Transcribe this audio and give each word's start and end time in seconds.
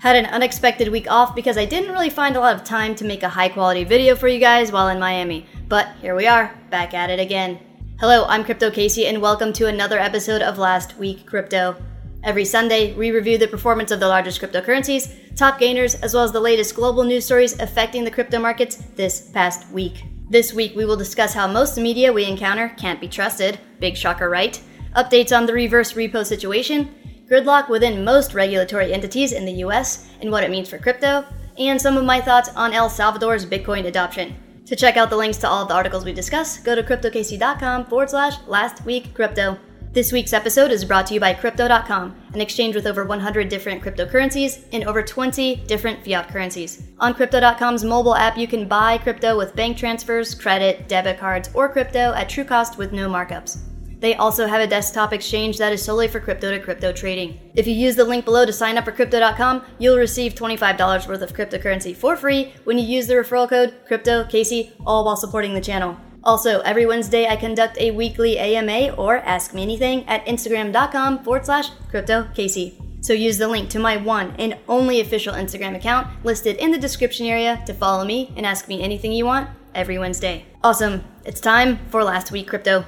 Had 0.00 0.16
an 0.16 0.24
unexpected 0.24 0.88
week 0.88 1.10
off 1.10 1.34
because 1.34 1.58
I 1.58 1.66
didn't 1.66 1.92
really 1.92 2.08
find 2.08 2.34
a 2.34 2.40
lot 2.40 2.56
of 2.56 2.64
time 2.64 2.94
to 2.94 3.04
make 3.04 3.22
a 3.22 3.28
high 3.28 3.50
quality 3.50 3.84
video 3.84 4.16
for 4.16 4.28
you 4.28 4.40
guys 4.40 4.72
while 4.72 4.88
in 4.88 4.98
Miami. 4.98 5.44
But 5.68 5.88
here 6.00 6.14
we 6.14 6.26
are, 6.26 6.58
back 6.70 6.94
at 6.94 7.10
it 7.10 7.20
again. 7.20 7.60
Hello, 8.00 8.24
I'm 8.24 8.42
Crypto 8.42 8.70
Casey, 8.70 9.08
and 9.08 9.20
welcome 9.20 9.52
to 9.52 9.66
another 9.66 9.98
episode 9.98 10.40
of 10.40 10.56
Last 10.56 10.96
Week 10.96 11.26
Crypto. 11.26 11.76
Every 12.24 12.46
Sunday, 12.46 12.94
we 12.94 13.10
review 13.10 13.36
the 13.36 13.46
performance 13.46 13.90
of 13.90 14.00
the 14.00 14.08
largest 14.08 14.40
cryptocurrencies, 14.40 15.36
top 15.36 15.58
gainers, 15.58 15.96
as 15.96 16.14
well 16.14 16.24
as 16.24 16.32
the 16.32 16.40
latest 16.40 16.74
global 16.74 17.04
news 17.04 17.26
stories 17.26 17.60
affecting 17.60 18.02
the 18.02 18.10
crypto 18.10 18.38
markets 18.38 18.76
this 18.96 19.28
past 19.32 19.70
week. 19.70 20.04
This 20.30 20.54
week, 20.54 20.74
we 20.74 20.86
will 20.86 20.96
discuss 20.96 21.34
how 21.34 21.46
most 21.46 21.76
media 21.76 22.10
we 22.10 22.24
encounter 22.24 22.70
can't 22.78 23.02
be 23.02 23.08
trusted. 23.08 23.60
Big 23.80 23.98
shocker, 23.98 24.30
right? 24.30 24.58
Updates 24.96 25.36
on 25.36 25.44
the 25.44 25.52
reverse 25.52 25.92
repo 25.92 26.24
situation, 26.24 26.94
gridlock 27.30 27.68
within 27.68 28.04
most 28.04 28.34
regulatory 28.34 28.92
entities 28.92 29.32
in 29.32 29.44
the 29.44 29.62
US 29.64 30.08
and 30.20 30.30
what 30.30 30.42
it 30.42 30.50
means 30.50 30.68
for 30.68 30.78
crypto, 30.78 31.24
and 31.58 31.80
some 31.80 31.96
of 31.96 32.04
my 32.04 32.20
thoughts 32.20 32.48
on 32.56 32.72
El 32.72 32.90
Salvador's 32.90 33.46
Bitcoin 33.46 33.86
adoption. 33.86 34.34
To 34.66 34.76
check 34.76 34.96
out 34.96 35.10
the 35.10 35.16
links 35.16 35.38
to 35.38 35.48
all 35.48 35.62
of 35.62 35.68
the 35.68 35.74
articles 35.74 36.04
we 36.04 36.12
discuss, 36.12 36.58
go 36.58 36.74
to 36.74 36.82
cryptocasey.com 36.82 37.86
forward 37.86 38.10
slash 38.10 38.34
last 38.46 38.84
week 38.84 39.14
crypto. 39.14 39.58
This 39.92 40.12
week's 40.12 40.32
episode 40.32 40.70
is 40.70 40.84
brought 40.84 41.06
to 41.06 41.14
you 41.14 41.20
by 41.20 41.34
Crypto.com, 41.34 42.14
an 42.32 42.40
exchange 42.40 42.76
with 42.76 42.86
over 42.86 43.04
100 43.04 43.48
different 43.48 43.82
cryptocurrencies 43.82 44.64
and 44.72 44.84
over 44.84 45.02
20 45.02 45.56
different 45.66 46.04
fiat 46.04 46.28
currencies. 46.28 46.84
On 47.00 47.12
Crypto.com's 47.12 47.82
mobile 47.82 48.14
app, 48.14 48.38
you 48.38 48.46
can 48.46 48.68
buy 48.68 48.98
crypto 48.98 49.36
with 49.36 49.56
bank 49.56 49.76
transfers, 49.76 50.32
credit, 50.32 50.86
debit 50.88 51.18
cards, 51.18 51.50
or 51.54 51.68
crypto 51.68 52.12
at 52.12 52.28
true 52.28 52.44
cost 52.44 52.78
with 52.78 52.92
no 52.92 53.08
markups. 53.08 53.58
They 54.00 54.14
also 54.14 54.46
have 54.46 54.60
a 54.60 54.66
desktop 54.66 55.12
exchange 55.12 55.58
that 55.58 55.72
is 55.72 55.82
solely 55.82 56.08
for 56.08 56.20
crypto 56.20 56.50
to 56.50 56.58
crypto 56.58 56.92
trading. 56.92 57.38
If 57.54 57.66
you 57.66 57.74
use 57.74 57.96
the 57.96 58.04
link 58.04 58.24
below 58.24 58.46
to 58.46 58.52
sign 58.52 58.78
up 58.78 58.86
for 58.86 58.92
Crypto.com, 58.92 59.62
you'll 59.78 59.98
receive 59.98 60.34
$25 60.34 61.06
worth 61.06 61.22
of 61.22 61.34
cryptocurrency 61.34 61.94
for 61.94 62.16
free 62.16 62.54
when 62.64 62.78
you 62.78 62.84
use 62.84 63.06
the 63.06 63.14
referral 63.14 63.48
code 63.48 63.74
CryptoCasey, 63.88 64.72
all 64.86 65.04
while 65.04 65.16
supporting 65.16 65.54
the 65.54 65.60
channel. 65.60 65.96
Also, 66.22 66.60
every 66.60 66.86
Wednesday 66.86 67.28
I 67.28 67.36
conduct 67.36 67.78
a 67.78 67.92
weekly 67.92 68.38
AMA 68.38 68.94
or 68.94 69.18
Ask 69.18 69.54
Me 69.54 69.62
Anything 69.62 70.06
at 70.08 70.24
Instagram.com 70.26 71.22
forward 71.24 71.46
slash 71.46 71.70
CryptoCasey. 71.92 73.04
So 73.04 73.14
use 73.14 73.38
the 73.38 73.48
link 73.48 73.70
to 73.70 73.78
my 73.78 73.96
one 73.96 74.34
and 74.38 74.58
only 74.68 75.00
official 75.00 75.34
Instagram 75.34 75.74
account 75.74 76.08
listed 76.24 76.56
in 76.56 76.70
the 76.70 76.78
description 76.78 77.26
area 77.26 77.62
to 77.66 77.72
follow 77.72 78.04
me 78.04 78.32
and 78.36 78.44
ask 78.44 78.68
me 78.68 78.82
anything 78.82 79.12
you 79.12 79.24
want 79.24 79.48
every 79.74 79.98
Wednesday. 79.98 80.44
Awesome. 80.62 81.04
It's 81.24 81.40
time 81.40 81.78
for 81.88 82.04
Last 82.04 82.30
Week 82.30 82.46
Crypto. 82.46 82.84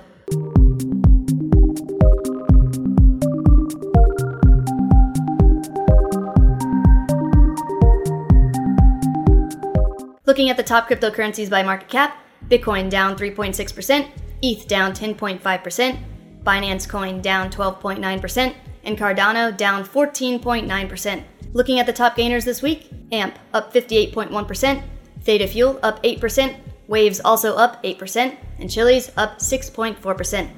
Looking 10.32 10.48
at 10.48 10.56
the 10.56 10.62
top 10.62 10.88
cryptocurrencies 10.88 11.50
by 11.50 11.62
market 11.62 11.90
cap, 11.90 12.16
Bitcoin 12.48 12.88
down 12.88 13.16
3.6%, 13.18 14.08
ETH 14.40 14.66
down 14.66 14.92
10.5%, 14.92 15.98
Binance 16.42 16.88
Coin 16.88 17.20
down 17.20 17.50
12.9%, 17.50 18.54
and 18.84 18.96
Cardano 18.98 19.54
down 19.54 19.84
14.9%. 19.84 21.24
Looking 21.52 21.80
at 21.80 21.84
the 21.84 21.92
top 21.92 22.16
gainers 22.16 22.46
this 22.46 22.62
week, 22.62 22.90
AMP 23.12 23.38
up 23.52 23.74
58.1%, 23.74 24.82
Theta 25.20 25.46
Fuel 25.48 25.78
up 25.82 26.02
8%, 26.02 26.56
Waves 26.88 27.20
also 27.20 27.54
up 27.54 27.82
8%, 27.82 28.34
and 28.58 28.70
Chiliz 28.70 29.12
up 29.18 29.38
6.4%. 29.38 30.50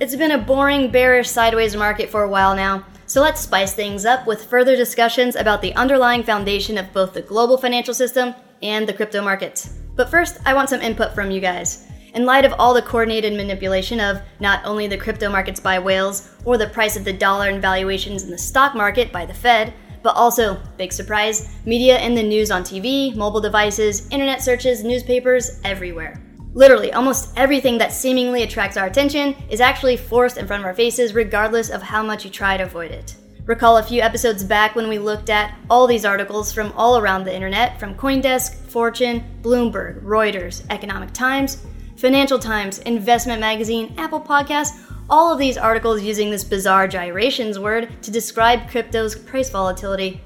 It's 0.00 0.16
been 0.16 0.32
a 0.32 0.38
boring, 0.38 0.90
bearish, 0.90 1.30
sideways 1.30 1.76
market 1.76 2.10
for 2.10 2.24
a 2.24 2.28
while 2.28 2.56
now, 2.56 2.84
so 3.06 3.20
let's 3.20 3.40
spice 3.40 3.74
things 3.74 4.04
up 4.04 4.26
with 4.26 4.46
further 4.46 4.74
discussions 4.74 5.36
about 5.36 5.62
the 5.62 5.74
underlying 5.76 6.24
foundation 6.24 6.76
of 6.76 6.92
both 6.92 7.14
the 7.14 7.22
global 7.22 7.56
financial 7.56 7.94
system 7.94 8.34
and 8.62 8.88
the 8.88 8.92
crypto 8.92 9.22
markets. 9.22 9.74
But 9.96 10.10
first, 10.10 10.38
I 10.46 10.54
want 10.54 10.70
some 10.70 10.80
input 10.80 11.14
from 11.14 11.30
you 11.30 11.40
guys. 11.40 11.86
In 12.14 12.26
light 12.26 12.44
of 12.44 12.54
all 12.58 12.74
the 12.74 12.82
coordinated 12.82 13.34
manipulation 13.34 14.00
of 14.00 14.20
not 14.40 14.64
only 14.64 14.86
the 14.86 14.98
crypto 14.98 15.30
markets 15.30 15.60
by 15.60 15.78
whales 15.78 16.30
or 16.44 16.58
the 16.58 16.66
price 16.66 16.96
of 16.96 17.04
the 17.04 17.12
dollar 17.12 17.48
and 17.48 17.62
valuations 17.62 18.24
in 18.24 18.30
the 18.30 18.38
stock 18.38 18.74
market 18.74 19.12
by 19.12 19.24
the 19.24 19.34
Fed, 19.34 19.72
but 20.02 20.16
also, 20.16 20.60
big 20.78 20.92
surprise, 20.92 21.54
media 21.66 21.98
and 21.98 22.16
the 22.16 22.22
news 22.22 22.50
on 22.50 22.62
TV, 22.62 23.14
mobile 23.14 23.40
devices, 23.40 24.08
internet 24.08 24.42
searches, 24.42 24.82
newspapers, 24.82 25.60
everywhere. 25.62 26.22
Literally, 26.52 26.92
almost 26.92 27.36
everything 27.36 27.78
that 27.78 27.92
seemingly 27.92 28.42
attracts 28.42 28.76
our 28.76 28.86
attention 28.86 29.36
is 29.50 29.60
actually 29.60 29.96
forced 29.96 30.36
in 30.36 30.46
front 30.46 30.62
of 30.62 30.66
our 30.66 30.74
faces, 30.74 31.14
regardless 31.14 31.70
of 31.70 31.82
how 31.82 32.02
much 32.02 32.24
you 32.24 32.30
try 32.30 32.56
to 32.56 32.64
avoid 32.64 32.90
it. 32.90 33.14
Recall 33.50 33.78
a 33.78 33.82
few 33.82 34.00
episodes 34.00 34.44
back 34.44 34.76
when 34.76 34.88
we 34.88 35.00
looked 35.00 35.28
at 35.28 35.58
all 35.68 35.88
these 35.88 36.04
articles 36.04 36.52
from 36.52 36.70
all 36.76 36.98
around 36.98 37.24
the 37.24 37.34
internet 37.34 37.80
from 37.80 37.96
Coindesk, 37.96 38.54
Fortune, 38.54 39.24
Bloomberg, 39.42 40.04
Reuters, 40.04 40.64
Economic 40.70 41.12
Times, 41.12 41.66
Financial 41.96 42.38
Times, 42.38 42.78
Investment 42.78 43.40
Magazine, 43.40 43.92
Apple 43.98 44.20
Podcasts, 44.20 44.80
all 45.10 45.32
of 45.32 45.40
these 45.40 45.58
articles 45.58 46.00
using 46.00 46.30
this 46.30 46.44
bizarre 46.44 46.86
gyrations 46.86 47.58
word 47.58 47.90
to 48.02 48.12
describe 48.12 48.70
crypto's 48.70 49.16
price 49.16 49.50
volatility. 49.50 50.20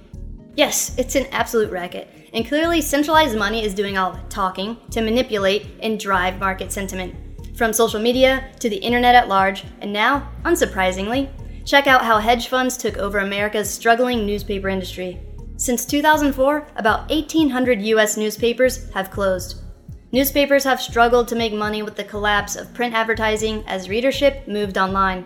Yes, 0.54 0.94
it's 0.98 1.14
an 1.14 1.24
absolute 1.32 1.72
racket, 1.72 2.10
and 2.34 2.46
clearly 2.46 2.82
centralized 2.82 3.38
money 3.38 3.64
is 3.64 3.72
doing 3.72 3.96
all 3.96 4.12
the 4.12 4.20
talking 4.28 4.76
to 4.90 5.00
manipulate 5.00 5.68
and 5.80 5.98
drive 5.98 6.38
market 6.38 6.70
sentiment. 6.70 7.14
From 7.56 7.72
social 7.72 8.02
media 8.02 8.50
to 8.60 8.68
the 8.68 8.76
internet 8.76 9.14
at 9.14 9.28
large, 9.28 9.64
and 9.80 9.94
now, 9.94 10.30
unsurprisingly, 10.42 11.30
Check 11.64 11.86
out 11.86 12.04
how 12.04 12.18
hedge 12.18 12.48
funds 12.48 12.76
took 12.76 12.98
over 12.98 13.18
America's 13.18 13.70
struggling 13.70 14.26
newspaper 14.26 14.68
industry. 14.68 15.20
Since 15.56 15.86
2004, 15.86 16.66
about 16.76 17.08
1,800 17.08 17.80
US 17.82 18.16
newspapers 18.16 18.90
have 18.90 19.10
closed. 19.10 19.62
Newspapers 20.12 20.64
have 20.64 20.80
struggled 20.80 21.26
to 21.28 21.36
make 21.36 21.54
money 21.54 21.82
with 21.82 21.96
the 21.96 22.04
collapse 22.04 22.54
of 22.54 22.72
print 22.74 22.94
advertising 22.94 23.64
as 23.66 23.88
readership 23.88 24.46
moved 24.46 24.76
online. 24.76 25.24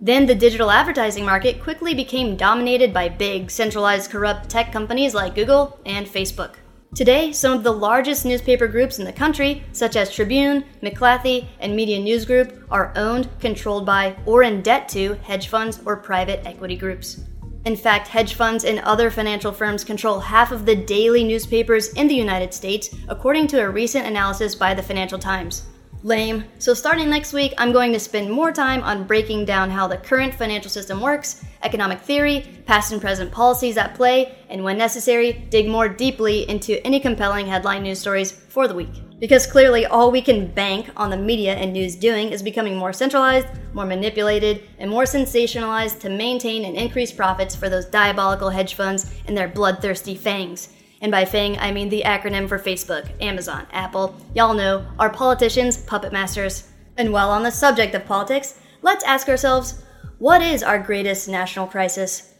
Then 0.00 0.26
the 0.26 0.34
digital 0.34 0.70
advertising 0.70 1.24
market 1.24 1.62
quickly 1.62 1.92
became 1.92 2.36
dominated 2.36 2.94
by 2.94 3.08
big, 3.08 3.50
centralized, 3.50 4.10
corrupt 4.10 4.48
tech 4.48 4.72
companies 4.72 5.12
like 5.12 5.34
Google 5.34 5.78
and 5.84 6.06
Facebook. 6.06 6.54
Today, 6.94 7.32
some 7.32 7.52
of 7.52 7.62
the 7.62 7.72
largest 7.72 8.24
newspaper 8.24 8.66
groups 8.66 8.98
in 8.98 9.04
the 9.04 9.12
country, 9.12 9.62
such 9.72 9.94
as 9.94 10.10
Tribune, 10.10 10.64
McClatchy, 10.82 11.46
and 11.60 11.76
Media 11.76 12.00
News 12.00 12.24
Group, 12.24 12.64
are 12.70 12.92
owned, 12.96 13.28
controlled 13.40 13.84
by, 13.84 14.16
or 14.24 14.42
in 14.42 14.62
debt 14.62 14.88
to 14.90 15.12
hedge 15.22 15.48
funds 15.48 15.80
or 15.84 15.96
private 15.96 16.44
equity 16.46 16.76
groups. 16.76 17.20
In 17.66 17.76
fact, 17.76 18.08
hedge 18.08 18.34
funds 18.34 18.64
and 18.64 18.80
other 18.80 19.10
financial 19.10 19.52
firms 19.52 19.84
control 19.84 20.18
half 20.18 20.50
of 20.50 20.64
the 20.64 20.74
daily 20.74 21.22
newspapers 21.24 21.92
in 21.92 22.08
the 22.08 22.14
United 22.14 22.54
States, 22.54 22.94
according 23.08 23.48
to 23.48 23.60
a 23.60 23.68
recent 23.68 24.06
analysis 24.06 24.54
by 24.54 24.72
the 24.72 24.82
Financial 24.82 25.18
Times. 25.18 25.64
Lame. 26.04 26.44
So, 26.60 26.74
starting 26.74 27.10
next 27.10 27.32
week, 27.32 27.52
I'm 27.58 27.72
going 27.72 27.92
to 27.92 27.98
spend 27.98 28.30
more 28.30 28.52
time 28.52 28.84
on 28.84 29.04
breaking 29.04 29.46
down 29.46 29.68
how 29.68 29.88
the 29.88 29.96
current 29.96 30.32
financial 30.32 30.70
system 30.70 31.00
works, 31.00 31.44
economic 31.64 32.00
theory, 32.00 32.62
past 32.66 32.92
and 32.92 33.00
present 33.00 33.32
policies 33.32 33.76
at 33.76 33.96
play, 33.96 34.36
and 34.48 34.62
when 34.62 34.78
necessary, 34.78 35.32
dig 35.50 35.68
more 35.68 35.88
deeply 35.88 36.48
into 36.48 36.80
any 36.86 37.00
compelling 37.00 37.48
headline 37.48 37.82
news 37.82 37.98
stories 37.98 38.30
for 38.30 38.68
the 38.68 38.74
week. 38.74 39.02
Because 39.18 39.48
clearly, 39.48 39.86
all 39.86 40.12
we 40.12 40.22
can 40.22 40.46
bank 40.46 40.88
on 40.96 41.10
the 41.10 41.16
media 41.16 41.54
and 41.54 41.72
news 41.72 41.96
doing 41.96 42.30
is 42.30 42.44
becoming 42.44 42.76
more 42.76 42.92
centralized, 42.92 43.48
more 43.72 43.84
manipulated, 43.84 44.62
and 44.78 44.88
more 44.88 45.02
sensationalized 45.02 45.98
to 45.98 46.08
maintain 46.08 46.64
and 46.64 46.76
increase 46.76 47.10
profits 47.10 47.56
for 47.56 47.68
those 47.68 47.86
diabolical 47.86 48.50
hedge 48.50 48.74
funds 48.74 49.12
and 49.26 49.36
their 49.36 49.48
bloodthirsty 49.48 50.14
fangs. 50.14 50.68
And 51.00 51.12
by 51.12 51.24
FANG, 51.24 51.58
I 51.58 51.72
mean 51.72 51.88
the 51.88 52.02
acronym 52.04 52.48
for 52.48 52.58
Facebook, 52.58 53.08
Amazon, 53.20 53.66
Apple. 53.72 54.16
Y'all 54.34 54.54
know, 54.54 54.86
our 54.98 55.10
politicians, 55.10 55.76
puppet 55.76 56.12
masters. 56.12 56.68
And 56.96 57.12
while 57.12 57.30
on 57.30 57.44
the 57.44 57.50
subject 57.50 57.94
of 57.94 58.04
politics, 58.04 58.58
let's 58.82 59.04
ask 59.04 59.28
ourselves 59.28 59.82
what 60.18 60.42
is 60.42 60.64
our 60.64 60.80
greatest 60.80 61.28
national 61.28 61.68
crisis? 61.68 62.34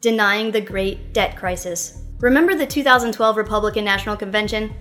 Denying 0.00 0.52
the 0.52 0.60
Great 0.60 1.12
Debt 1.12 1.36
Crisis. 1.36 2.02
Remember 2.20 2.54
the 2.54 2.66
2012 2.66 3.36
Republican 3.36 3.84
National 3.84 4.16
Convention? 4.16 4.72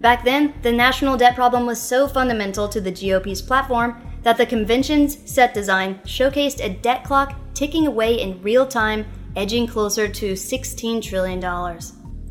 Back 0.00 0.24
then, 0.24 0.54
the 0.62 0.72
national 0.72 1.16
debt 1.16 1.36
problem 1.36 1.66
was 1.66 1.80
so 1.80 2.08
fundamental 2.08 2.68
to 2.68 2.80
the 2.80 2.90
GOP's 2.90 3.40
platform 3.40 4.02
that 4.22 4.36
the 4.36 4.46
convention's 4.46 5.18
set 5.30 5.54
design 5.54 6.00
showcased 6.04 6.64
a 6.64 6.68
debt 6.68 7.04
clock 7.04 7.38
ticking 7.54 7.86
away 7.86 8.20
in 8.20 8.42
real 8.42 8.66
time, 8.66 9.06
edging 9.36 9.66
closer 9.66 10.08
to 10.08 10.32
$16 10.32 11.00
trillion. 11.00 11.40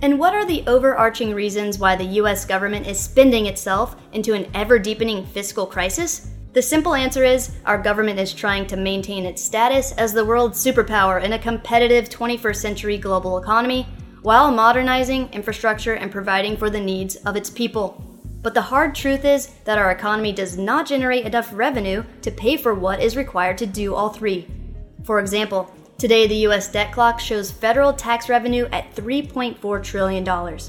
And 0.03 0.19
what 0.19 0.35
are 0.35 0.43
the 0.43 0.65
overarching 0.67 1.33
reasons 1.33 1.79
why 1.79 1.95
the 1.95 2.19
US 2.19 2.43
government 2.43 2.87
is 2.87 2.99
spending 2.99 3.45
itself 3.45 3.95
into 4.11 4.33
an 4.33 4.51
ever 4.53 4.77
deepening 4.77 5.25
fiscal 5.25 5.65
crisis? 5.65 6.29
The 6.51 6.61
simple 6.61 6.93
answer 6.93 7.23
is 7.23 7.51
our 7.65 7.81
government 7.81 8.19
is 8.19 8.33
trying 8.33 8.67
to 8.67 8.75
maintain 8.75 9.25
its 9.25 9.41
status 9.41 9.93
as 9.93 10.11
the 10.11 10.25
world's 10.25 10.61
superpower 10.61 11.23
in 11.23 11.31
a 11.31 11.39
competitive 11.39 12.09
21st 12.09 12.57
century 12.57 12.97
global 12.97 13.37
economy 13.37 13.87
while 14.23 14.51
modernizing 14.51 15.29
infrastructure 15.31 15.93
and 15.93 16.11
providing 16.11 16.57
for 16.57 16.69
the 16.69 16.81
needs 16.81 17.15
of 17.15 17.37
its 17.37 17.49
people. 17.49 18.03
But 18.41 18.53
the 18.53 18.61
hard 18.61 18.93
truth 18.93 19.23
is 19.23 19.51
that 19.63 19.77
our 19.77 19.91
economy 19.91 20.33
does 20.33 20.57
not 20.57 20.85
generate 20.85 21.25
enough 21.25 21.49
revenue 21.53 22.03
to 22.23 22.29
pay 22.29 22.57
for 22.57 22.73
what 22.73 23.01
is 23.01 23.15
required 23.15 23.57
to 23.59 23.65
do 23.65 23.95
all 23.95 24.09
three. 24.09 24.49
For 25.05 25.21
example, 25.21 25.73
Today, 26.03 26.27
the 26.27 26.47
US 26.47 26.67
debt 26.67 26.91
clock 26.91 27.17
shows 27.17 27.49
federal 27.49 27.93
tax 27.93 28.27
revenue 28.27 28.67
at 28.73 28.93
$3.4 28.93 29.81
trillion. 29.81 30.59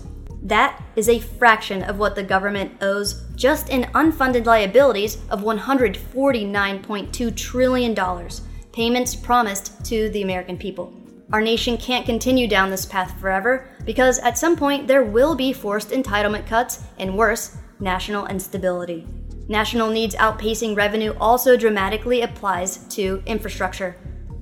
That 0.45 0.81
is 0.95 1.09
a 1.09 1.19
fraction 1.19 1.83
of 1.83 1.99
what 1.99 2.15
the 2.15 2.23
government 2.23 2.81
owes 2.81 3.25
just 3.35 3.69
in 3.69 3.83
unfunded 3.95 4.47
liabilities 4.47 5.17
of 5.31 5.41
$149.2 5.41 7.37
trillion, 7.37 8.29
payments 8.71 9.17
promised 9.17 9.85
to 9.87 10.09
the 10.11 10.23
American 10.23 10.57
people. 10.57 10.95
Our 11.33 11.41
nation 11.41 11.79
can't 11.79 12.07
continue 12.07 12.47
down 12.47 12.71
this 12.71 12.87
path 12.87 13.19
forever 13.21 13.69
because 13.85 14.21
at 14.21 14.39
some 14.39 14.55
point 14.55 14.87
there 14.87 15.03
will 15.03 15.35
be 15.35 15.53
forced 15.53 15.91
entitlement 15.91 16.47
cuts 16.47 16.85
and 17.01 17.19
worse, 17.19 17.57
national 17.81 18.29
instability. 18.29 19.05
National 19.49 19.91
needs 19.91 20.15
outpacing 20.15 20.77
revenue 20.77 21.13
also 21.19 21.57
dramatically 21.57 22.23
applies 22.23 22.77
to 22.95 23.21
infrastructure. 23.27 23.97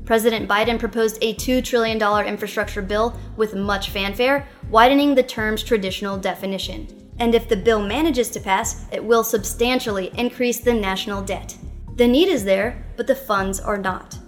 President 0.05 0.49
Biden 0.49 0.79
proposed 0.79 1.19
a 1.23 1.35
$2 1.35 1.65
trillion 1.65 2.01
infrastructure 2.27 2.83
bill 2.83 3.19
with 3.37 3.55
much 3.55 3.91
fanfare, 3.91 4.49
widening 4.69 5.15
the 5.15 5.23
term's 5.23 5.63
traditional 5.63 6.19
definition. 6.19 6.89
And 7.19 7.35
if 7.35 7.49
the 7.49 7.57
bill 7.57 7.81
manages 7.81 8.31
to 8.31 8.41
pass, 8.41 8.87
it 8.91 9.05
will 9.05 9.23
substantially 9.23 10.11
increase 10.19 10.59
the 10.59 10.75
national 10.75 11.23
debt. 11.23 11.57
The 11.97 12.09
need 12.09 12.29
is 12.29 12.45
there, 12.45 12.85
but 12.97 13.07
the 13.07 13.15
funds 13.15 13.61
are 13.61 13.79
not. 13.79 14.19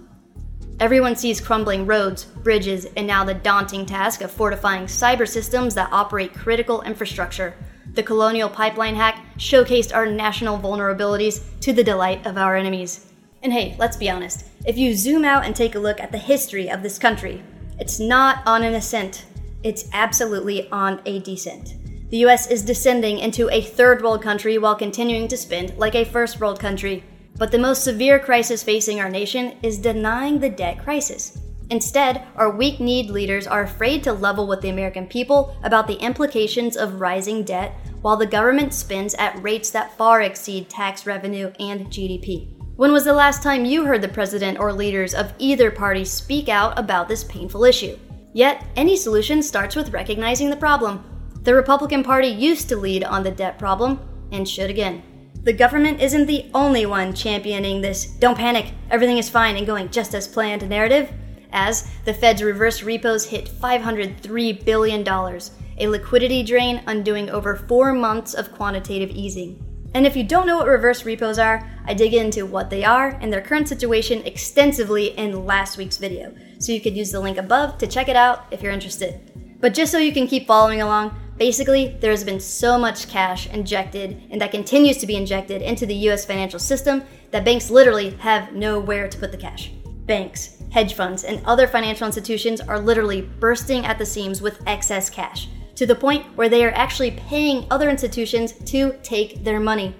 Everyone 0.79 1.15
sees 1.15 1.41
crumbling 1.41 1.85
roads, 1.85 2.25
bridges, 2.25 2.85
and 2.97 3.07
now 3.07 3.23
the 3.23 3.33
daunting 3.33 3.85
task 3.85 4.21
of 4.21 4.31
fortifying 4.31 4.85
cyber 4.85 5.27
systems 5.27 5.73
that 5.75 5.91
operate 5.91 6.33
critical 6.33 6.81
infrastructure. 6.83 7.53
The 7.93 8.03
Colonial 8.03 8.49
Pipeline 8.49 8.95
hack 8.95 9.25
showcased 9.37 9.95
our 9.95 10.05
national 10.05 10.59
vulnerabilities 10.59 11.41
to 11.61 11.71
the 11.71 11.83
delight 11.83 12.25
of 12.25 12.37
our 12.37 12.55
enemies. 12.57 13.09
And 13.45 13.53
hey, 13.53 13.75
let's 13.77 13.95
be 13.95 14.09
honest, 14.09 14.43
if 14.65 14.75
you 14.75 14.95
zoom 14.95 15.23
out 15.23 15.45
and 15.45 15.55
take 15.55 15.75
a 15.75 15.79
look 15.79 15.99
at 15.99 16.11
the 16.11 16.17
history 16.17 16.67
of 16.67 16.81
this 16.81 16.97
country, 16.97 17.43
it's 17.77 17.99
not 17.99 18.41
on 18.47 18.63
an 18.63 18.73
ascent, 18.73 19.25
it's 19.61 19.87
absolutely 19.93 20.67
on 20.71 20.99
a 21.05 21.19
descent. 21.19 21.75
The 22.09 22.25
US 22.25 22.49
is 22.49 22.65
descending 22.65 23.19
into 23.19 23.47
a 23.51 23.61
third 23.61 24.01
world 24.01 24.23
country 24.23 24.57
while 24.57 24.73
continuing 24.73 25.27
to 25.27 25.37
spend 25.37 25.77
like 25.77 25.93
a 25.93 26.05
first 26.05 26.39
world 26.39 26.59
country. 26.59 27.03
But 27.37 27.51
the 27.51 27.59
most 27.59 27.83
severe 27.83 28.17
crisis 28.17 28.63
facing 28.63 28.99
our 28.99 29.09
nation 29.09 29.57
is 29.61 29.77
denying 29.77 30.39
the 30.39 30.49
debt 30.49 30.83
crisis. 30.83 31.37
Instead, 31.69 32.23
our 32.37 32.49
weak 32.49 32.79
kneed 32.79 33.11
leaders 33.11 33.45
are 33.45 33.61
afraid 33.61 34.03
to 34.05 34.13
level 34.13 34.47
with 34.47 34.61
the 34.61 34.69
American 34.69 35.05
people 35.05 35.55
about 35.61 35.85
the 35.85 36.01
implications 36.01 36.75
of 36.75 36.99
rising 36.99 37.43
debt 37.43 37.75
while 38.01 38.17
the 38.17 38.25
government 38.25 38.73
spends 38.73 39.13
at 39.13 39.39
rates 39.43 39.69
that 39.69 39.95
far 39.95 40.23
exceed 40.23 40.67
tax 40.67 41.05
revenue 41.05 41.51
and 41.59 41.85
GDP. 41.91 42.54
When 42.77 42.91
was 42.91 43.05
the 43.05 43.13
last 43.13 43.41
time 43.41 43.63
you 43.63 43.85
heard 43.85 44.01
the 44.01 44.09
president 44.09 44.59
or 44.59 44.73
leaders 44.73 45.13
of 45.13 45.33
either 45.39 45.71
party 45.71 46.03
speak 46.03 46.49
out 46.49 46.77
about 46.77 47.07
this 47.07 47.23
painful 47.23 47.63
issue? 47.63 47.97
Yet, 48.33 48.65
any 48.75 48.97
solution 48.97 49.41
starts 49.41 49.77
with 49.77 49.93
recognizing 49.93 50.49
the 50.49 50.57
problem. 50.57 51.01
The 51.43 51.55
Republican 51.55 52.03
Party 52.03 52.27
used 52.27 52.67
to 52.67 52.75
lead 52.75 53.05
on 53.05 53.23
the 53.23 53.31
debt 53.31 53.57
problem, 53.57 54.01
and 54.33 54.47
should 54.47 54.69
again. 54.69 55.03
The 55.43 55.53
government 55.53 56.01
isn't 56.01 56.25
the 56.25 56.47
only 56.53 56.85
one 56.85 57.13
championing 57.13 57.79
this 57.79 58.07
don't 58.07 58.37
panic, 58.37 58.73
everything 58.91 59.19
is 59.19 59.29
fine 59.29 59.55
and 59.55 59.65
going 59.65 59.89
just 59.89 60.13
as 60.13 60.27
planned 60.27 60.67
narrative, 60.67 61.13
as 61.53 61.89
the 62.03 62.13
Fed's 62.13 62.43
reverse 62.43 62.83
repos 62.83 63.25
hit 63.25 63.45
$503 63.45 64.65
billion, 64.65 65.07
a 65.77 65.87
liquidity 65.87 66.43
drain 66.43 66.83
undoing 66.87 67.29
over 67.29 67.55
four 67.55 67.93
months 67.93 68.33
of 68.33 68.51
quantitative 68.51 69.11
easing. 69.11 69.64
And 69.95 70.05
if 70.05 70.17
you 70.17 70.25
don't 70.25 70.45
know 70.45 70.57
what 70.57 70.67
reverse 70.67 71.05
repos 71.05 71.39
are, 71.39 71.65
I 71.85 71.93
dig 71.93 72.13
into 72.13 72.45
what 72.45 72.69
they 72.69 72.83
are 72.83 73.17
and 73.21 73.31
their 73.31 73.41
current 73.41 73.69
situation 73.69 74.21
extensively 74.25 75.17
in 75.17 75.45
last 75.45 75.77
week's 75.77 75.95
video, 75.95 76.35
so 76.59 76.73
you 76.73 76.81
could 76.81 76.97
use 76.97 77.11
the 77.11 77.21
link 77.21 77.37
above 77.37 77.77
to 77.77 77.87
check 77.87 78.09
it 78.09 78.17
out 78.17 78.45
if 78.51 78.61
you're 78.61 78.73
interested. 78.73 79.57
But 79.61 79.73
just 79.73 79.93
so 79.93 79.97
you 79.97 80.11
can 80.11 80.27
keep 80.27 80.47
following 80.47 80.81
along, 80.81 81.17
Basically, 81.37 81.97
there 81.99 82.11
has 82.11 82.23
been 82.23 82.39
so 82.39 82.77
much 82.77 83.09
cash 83.09 83.49
injected 83.49 84.23
and 84.31 84.39
that 84.39 84.51
continues 84.51 84.95
to 84.99 85.05
be 85.05 85.17
injected 85.17 85.61
into 85.61 85.85
the 85.85 86.09
US 86.09 86.23
financial 86.23 86.59
system 86.59 87.03
that 87.31 87.43
banks 87.43 87.69
literally 87.69 88.11
have 88.11 88.53
nowhere 88.53 89.09
to 89.09 89.17
put 89.17 89.33
the 89.33 89.37
cash. 89.37 89.73
Banks, 90.05 90.63
hedge 90.71 90.93
funds, 90.93 91.25
and 91.25 91.45
other 91.45 91.67
financial 91.67 92.05
institutions 92.05 92.61
are 92.61 92.79
literally 92.79 93.21
bursting 93.21 93.85
at 93.85 93.97
the 93.97 94.05
seams 94.05 94.41
with 94.41 94.65
excess 94.65 95.09
cash 95.09 95.49
to 95.75 95.85
the 95.85 95.95
point 95.95 96.25
where 96.35 96.49
they 96.49 96.63
are 96.65 96.71
actually 96.71 97.11
paying 97.11 97.65
other 97.69 97.89
institutions 97.89 98.53
to 98.65 98.97
take 99.03 99.43
their 99.43 99.59
money. 99.59 99.95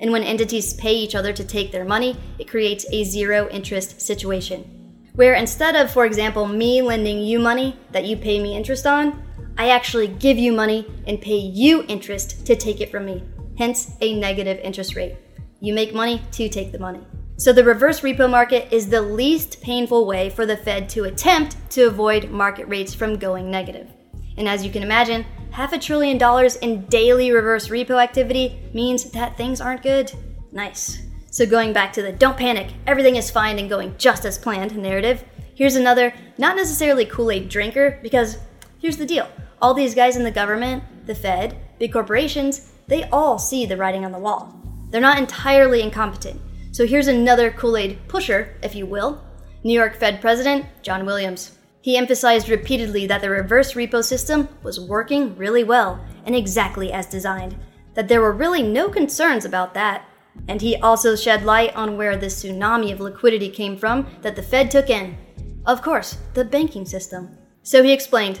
And 0.00 0.12
when 0.12 0.22
entities 0.22 0.74
pay 0.74 0.94
each 0.94 1.14
other 1.14 1.32
to 1.32 1.44
take 1.44 1.72
their 1.72 1.84
money, 1.84 2.16
it 2.38 2.48
creates 2.48 2.86
a 2.92 3.04
zero 3.04 3.48
interest 3.50 4.00
situation. 4.00 4.74
Where 5.14 5.34
instead 5.34 5.74
of, 5.74 5.90
for 5.90 6.06
example, 6.06 6.46
me 6.46 6.80
lending 6.80 7.18
you 7.18 7.40
money 7.40 7.76
that 7.90 8.04
you 8.04 8.16
pay 8.16 8.40
me 8.40 8.56
interest 8.56 8.86
on, 8.86 9.22
I 9.56 9.70
actually 9.70 10.06
give 10.06 10.38
you 10.38 10.52
money 10.52 10.86
and 11.08 11.20
pay 11.20 11.36
you 11.36 11.84
interest 11.88 12.46
to 12.46 12.54
take 12.54 12.80
it 12.80 12.92
from 12.92 13.04
me, 13.04 13.24
hence 13.58 13.90
a 14.00 14.14
negative 14.14 14.58
interest 14.62 14.94
rate. 14.94 15.16
You 15.60 15.74
make 15.74 15.92
money 15.92 16.22
to 16.32 16.48
take 16.48 16.70
the 16.70 16.78
money. 16.78 17.04
So 17.36 17.52
the 17.52 17.64
reverse 17.64 18.00
repo 18.00 18.30
market 18.30 18.72
is 18.72 18.88
the 18.88 19.02
least 19.02 19.60
painful 19.60 20.06
way 20.06 20.30
for 20.30 20.46
the 20.46 20.56
Fed 20.56 20.88
to 20.90 21.04
attempt 21.04 21.56
to 21.70 21.88
avoid 21.88 22.30
market 22.30 22.68
rates 22.68 22.94
from 22.94 23.18
going 23.18 23.50
negative. 23.50 23.88
And 24.38 24.48
as 24.48 24.64
you 24.64 24.70
can 24.70 24.82
imagine, 24.82 25.26
half 25.50 25.72
a 25.72 25.78
trillion 25.78 26.16
dollars 26.16 26.56
in 26.56 26.86
daily 26.86 27.32
reverse 27.32 27.68
repo 27.68 28.02
activity 28.02 28.58
means 28.72 29.10
that 29.10 29.36
things 29.36 29.60
aren't 29.60 29.82
good. 29.82 30.12
Nice. 30.52 31.02
So 31.30 31.44
going 31.44 31.72
back 31.72 31.92
to 31.94 32.02
the 32.02 32.12
don't 32.12 32.38
panic, 32.38 32.72
everything 32.86 33.16
is 33.16 33.30
fine 33.30 33.58
and 33.58 33.68
going 33.68 33.94
just 33.98 34.24
as 34.24 34.38
planned 34.38 34.76
narrative, 34.76 35.24
here's 35.54 35.76
another, 35.76 36.14
not 36.38 36.56
necessarily 36.56 37.04
Kool 37.04 37.30
Aid 37.30 37.48
drinker, 37.48 37.98
because 38.02 38.38
here's 38.78 38.96
the 38.96 39.04
deal 39.04 39.28
all 39.60 39.74
these 39.74 39.94
guys 39.94 40.16
in 40.16 40.22
the 40.22 40.30
government, 40.30 40.84
the 41.06 41.14
Fed, 41.14 41.58
big 41.78 41.92
corporations, 41.92 42.72
they 42.86 43.04
all 43.10 43.38
see 43.38 43.66
the 43.66 43.76
writing 43.76 44.04
on 44.04 44.12
the 44.12 44.18
wall. 44.18 44.54
They're 44.90 45.00
not 45.00 45.18
entirely 45.18 45.82
incompetent. 45.82 46.40
So 46.70 46.86
here's 46.86 47.08
another 47.08 47.50
Kool 47.50 47.76
Aid 47.76 47.98
pusher, 48.06 48.56
if 48.62 48.74
you 48.74 48.86
will 48.86 49.22
New 49.64 49.74
York 49.74 49.96
Fed 49.96 50.20
President 50.20 50.64
John 50.82 51.04
Williams. 51.04 51.57
He 51.80 51.96
emphasized 51.96 52.48
repeatedly 52.48 53.06
that 53.06 53.20
the 53.20 53.30
reverse 53.30 53.74
repo 53.74 54.02
system 54.02 54.48
was 54.62 54.80
working 54.80 55.36
really 55.36 55.64
well 55.64 56.04
and 56.26 56.34
exactly 56.34 56.92
as 56.92 57.06
designed, 57.06 57.56
that 57.94 58.08
there 58.08 58.20
were 58.20 58.32
really 58.32 58.62
no 58.62 58.88
concerns 58.88 59.44
about 59.44 59.74
that. 59.74 60.04
And 60.48 60.60
he 60.60 60.76
also 60.76 61.16
shed 61.16 61.44
light 61.44 61.74
on 61.74 61.96
where 61.96 62.16
this 62.16 62.42
tsunami 62.42 62.92
of 62.92 63.00
liquidity 63.00 63.48
came 63.48 63.76
from 63.76 64.06
that 64.22 64.36
the 64.36 64.42
Fed 64.42 64.70
took 64.70 64.90
in. 64.90 65.16
Of 65.66 65.82
course, 65.82 66.18
the 66.34 66.44
banking 66.44 66.84
system. 66.84 67.36
So 67.62 67.82
he 67.82 67.92
explained 67.92 68.40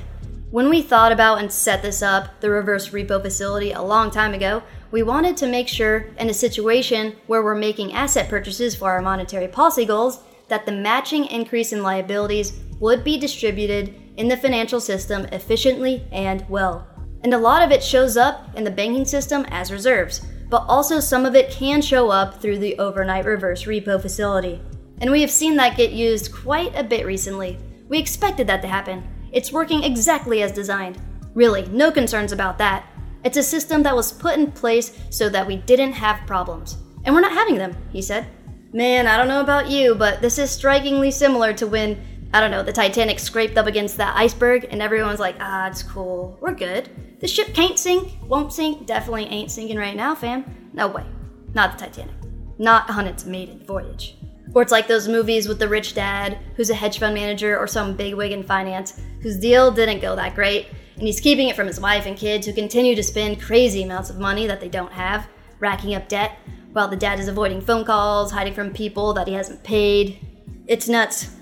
when 0.50 0.70
we 0.70 0.80
thought 0.80 1.12
about 1.12 1.40
and 1.40 1.52
set 1.52 1.82
this 1.82 2.02
up, 2.02 2.40
the 2.40 2.48
reverse 2.48 2.88
repo 2.88 3.20
facility, 3.20 3.72
a 3.72 3.82
long 3.82 4.10
time 4.10 4.32
ago, 4.32 4.62
we 4.90 5.02
wanted 5.02 5.36
to 5.36 5.46
make 5.46 5.68
sure, 5.68 6.06
in 6.18 6.30
a 6.30 6.34
situation 6.34 7.16
where 7.26 7.42
we're 7.42 7.54
making 7.54 7.92
asset 7.92 8.30
purchases 8.30 8.74
for 8.74 8.90
our 8.90 9.02
monetary 9.02 9.48
policy 9.48 9.84
goals, 9.84 10.20
that 10.48 10.64
the 10.64 10.72
matching 10.72 11.26
increase 11.26 11.74
in 11.74 11.82
liabilities 11.82 12.54
would 12.80 13.04
be 13.04 13.18
distributed 13.18 13.94
in 14.16 14.28
the 14.28 14.36
financial 14.36 14.80
system 14.80 15.24
efficiently 15.26 16.06
and 16.12 16.48
well. 16.48 16.86
And 17.22 17.34
a 17.34 17.38
lot 17.38 17.62
of 17.62 17.70
it 17.70 17.82
shows 17.82 18.16
up 18.16 18.56
in 18.56 18.64
the 18.64 18.70
banking 18.70 19.04
system 19.04 19.44
as 19.48 19.72
reserves, 19.72 20.24
but 20.48 20.64
also 20.68 21.00
some 21.00 21.26
of 21.26 21.34
it 21.34 21.50
can 21.50 21.82
show 21.82 22.10
up 22.10 22.40
through 22.40 22.58
the 22.58 22.78
overnight 22.78 23.24
reverse 23.24 23.64
repo 23.64 24.00
facility. 24.00 24.60
And 25.00 25.10
we 25.10 25.20
have 25.20 25.30
seen 25.30 25.56
that 25.56 25.76
get 25.76 25.92
used 25.92 26.32
quite 26.32 26.76
a 26.76 26.84
bit 26.84 27.06
recently. 27.06 27.58
We 27.88 27.98
expected 27.98 28.46
that 28.46 28.62
to 28.62 28.68
happen. 28.68 29.06
It's 29.32 29.52
working 29.52 29.84
exactly 29.84 30.42
as 30.42 30.52
designed. 30.52 31.00
Really, 31.34 31.66
no 31.66 31.92
concerns 31.92 32.32
about 32.32 32.58
that. 32.58 32.86
It's 33.24 33.36
a 33.36 33.42
system 33.42 33.82
that 33.82 33.96
was 33.96 34.12
put 34.12 34.38
in 34.38 34.52
place 34.52 34.98
so 35.10 35.28
that 35.28 35.46
we 35.46 35.56
didn't 35.56 35.92
have 35.92 36.26
problems. 36.26 36.78
And 37.04 37.14
we're 37.14 37.20
not 37.20 37.32
having 37.32 37.56
them, 37.56 37.76
he 37.90 38.02
said. 38.02 38.26
Man, 38.72 39.06
I 39.06 39.16
don't 39.16 39.28
know 39.28 39.40
about 39.40 39.70
you, 39.70 39.94
but 39.94 40.20
this 40.20 40.38
is 40.38 40.50
strikingly 40.50 41.10
similar 41.10 41.52
to 41.54 41.66
when, 41.66 41.98
I 42.32 42.40
don't 42.40 42.50
know, 42.50 42.62
the 42.62 42.72
Titanic 42.72 43.18
scraped 43.18 43.56
up 43.56 43.66
against 43.66 43.96
that 43.96 44.16
iceberg 44.16 44.66
and 44.70 44.82
everyone's 44.82 45.20
like, 45.20 45.36
ah, 45.40 45.68
it's 45.68 45.82
cool, 45.82 46.36
we're 46.40 46.54
good. 46.54 46.90
The 47.20 47.26
ship 47.26 47.54
can't 47.54 47.78
sink, 47.78 48.12
won't 48.26 48.52
sink, 48.52 48.86
definitely 48.86 49.24
ain't 49.24 49.50
sinking 49.50 49.78
right 49.78 49.96
now, 49.96 50.14
fam. 50.14 50.70
No 50.72 50.88
way. 50.88 51.04
Not 51.54 51.78
the 51.78 51.86
Titanic. 51.86 52.14
Not 52.58 52.90
on 52.90 53.06
its 53.06 53.24
maiden 53.24 53.64
voyage. 53.64 54.16
Or 54.54 54.62
it's 54.62 54.72
like 54.72 54.86
those 54.86 55.08
movies 55.08 55.48
with 55.48 55.58
the 55.58 55.68
rich 55.68 55.94
dad 55.94 56.38
who's 56.56 56.70
a 56.70 56.74
hedge 56.74 56.98
fund 56.98 57.14
manager 57.14 57.58
or 57.58 57.66
some 57.66 57.96
bigwig 57.96 58.32
in 58.32 58.42
finance 58.42 59.00
whose 59.20 59.38
deal 59.38 59.70
didn't 59.70 60.00
go 60.00 60.14
that 60.16 60.34
great, 60.34 60.68
and 60.96 61.06
he's 61.06 61.20
keeping 61.20 61.48
it 61.48 61.56
from 61.56 61.66
his 61.66 61.80
wife 61.80 62.06
and 62.06 62.16
kids 62.16 62.46
who 62.46 62.52
continue 62.52 62.94
to 62.94 63.02
spend 63.02 63.40
crazy 63.40 63.82
amounts 63.82 64.10
of 64.10 64.18
money 64.18 64.46
that 64.46 64.60
they 64.60 64.68
don't 64.68 64.92
have, 64.92 65.28
racking 65.60 65.94
up 65.94 66.08
debt, 66.08 66.38
while 66.72 66.88
the 66.88 66.96
dad 66.96 67.18
is 67.18 67.28
avoiding 67.28 67.60
phone 67.60 67.84
calls, 67.84 68.30
hiding 68.30 68.54
from 68.54 68.72
people 68.72 69.12
that 69.14 69.28
he 69.28 69.34
hasn't 69.34 69.62
paid. 69.64 70.18
It's 70.66 70.88
nuts. 70.88 71.34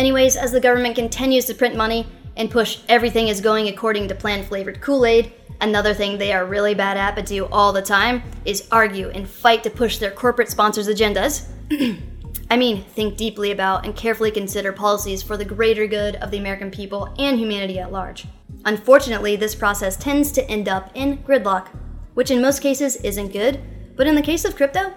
Anyways, 0.00 0.34
as 0.34 0.50
the 0.50 0.60
government 0.60 0.94
continues 0.94 1.44
to 1.44 1.54
print 1.54 1.76
money 1.76 2.06
and 2.38 2.50
push 2.50 2.78
everything 2.88 3.28
is 3.28 3.42
going 3.42 3.68
according 3.68 4.08
to 4.08 4.14
plan 4.14 4.42
flavored 4.42 4.80
Kool 4.80 5.04
Aid, 5.04 5.30
another 5.60 5.92
thing 5.92 6.16
they 6.16 6.32
are 6.32 6.46
really 6.46 6.74
bad 6.74 6.96
at 6.96 7.14
but 7.14 7.26
do 7.26 7.44
all 7.52 7.70
the 7.70 7.82
time 7.82 8.22
is 8.46 8.66
argue 8.72 9.10
and 9.10 9.28
fight 9.28 9.62
to 9.62 9.68
push 9.68 9.98
their 9.98 10.10
corporate 10.10 10.48
sponsors' 10.48 10.88
agendas. 10.88 11.46
I 12.50 12.56
mean, 12.56 12.82
think 12.82 13.18
deeply 13.18 13.50
about 13.50 13.84
and 13.84 13.94
carefully 13.94 14.30
consider 14.30 14.72
policies 14.72 15.22
for 15.22 15.36
the 15.36 15.44
greater 15.44 15.86
good 15.86 16.16
of 16.16 16.30
the 16.30 16.38
American 16.38 16.70
people 16.70 17.14
and 17.18 17.38
humanity 17.38 17.78
at 17.78 17.92
large. 17.92 18.24
Unfortunately, 18.64 19.36
this 19.36 19.54
process 19.54 19.98
tends 19.98 20.32
to 20.32 20.50
end 20.50 20.66
up 20.66 20.90
in 20.94 21.18
gridlock, 21.18 21.68
which 22.14 22.30
in 22.30 22.40
most 22.40 22.62
cases 22.62 22.96
isn't 23.02 23.34
good, 23.34 23.60
but 23.96 24.06
in 24.06 24.14
the 24.14 24.22
case 24.22 24.46
of 24.46 24.56
crypto, 24.56 24.94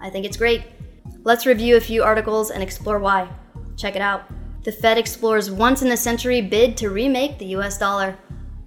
I 0.00 0.08
think 0.08 0.24
it's 0.24 0.38
great. 0.38 0.62
Let's 1.24 1.44
review 1.44 1.76
a 1.76 1.80
few 1.80 2.02
articles 2.02 2.50
and 2.50 2.62
explore 2.62 2.98
why. 2.98 3.28
Check 3.76 3.96
it 3.96 4.00
out. 4.00 4.24
The 4.66 4.72
Fed 4.72 4.98
explores 4.98 5.48
once 5.48 5.82
in 5.82 5.92
a 5.92 5.96
century 5.96 6.40
bid 6.40 6.76
to 6.78 6.90
remake 6.90 7.38
the 7.38 7.54
US 7.54 7.78
dollar. 7.78 8.18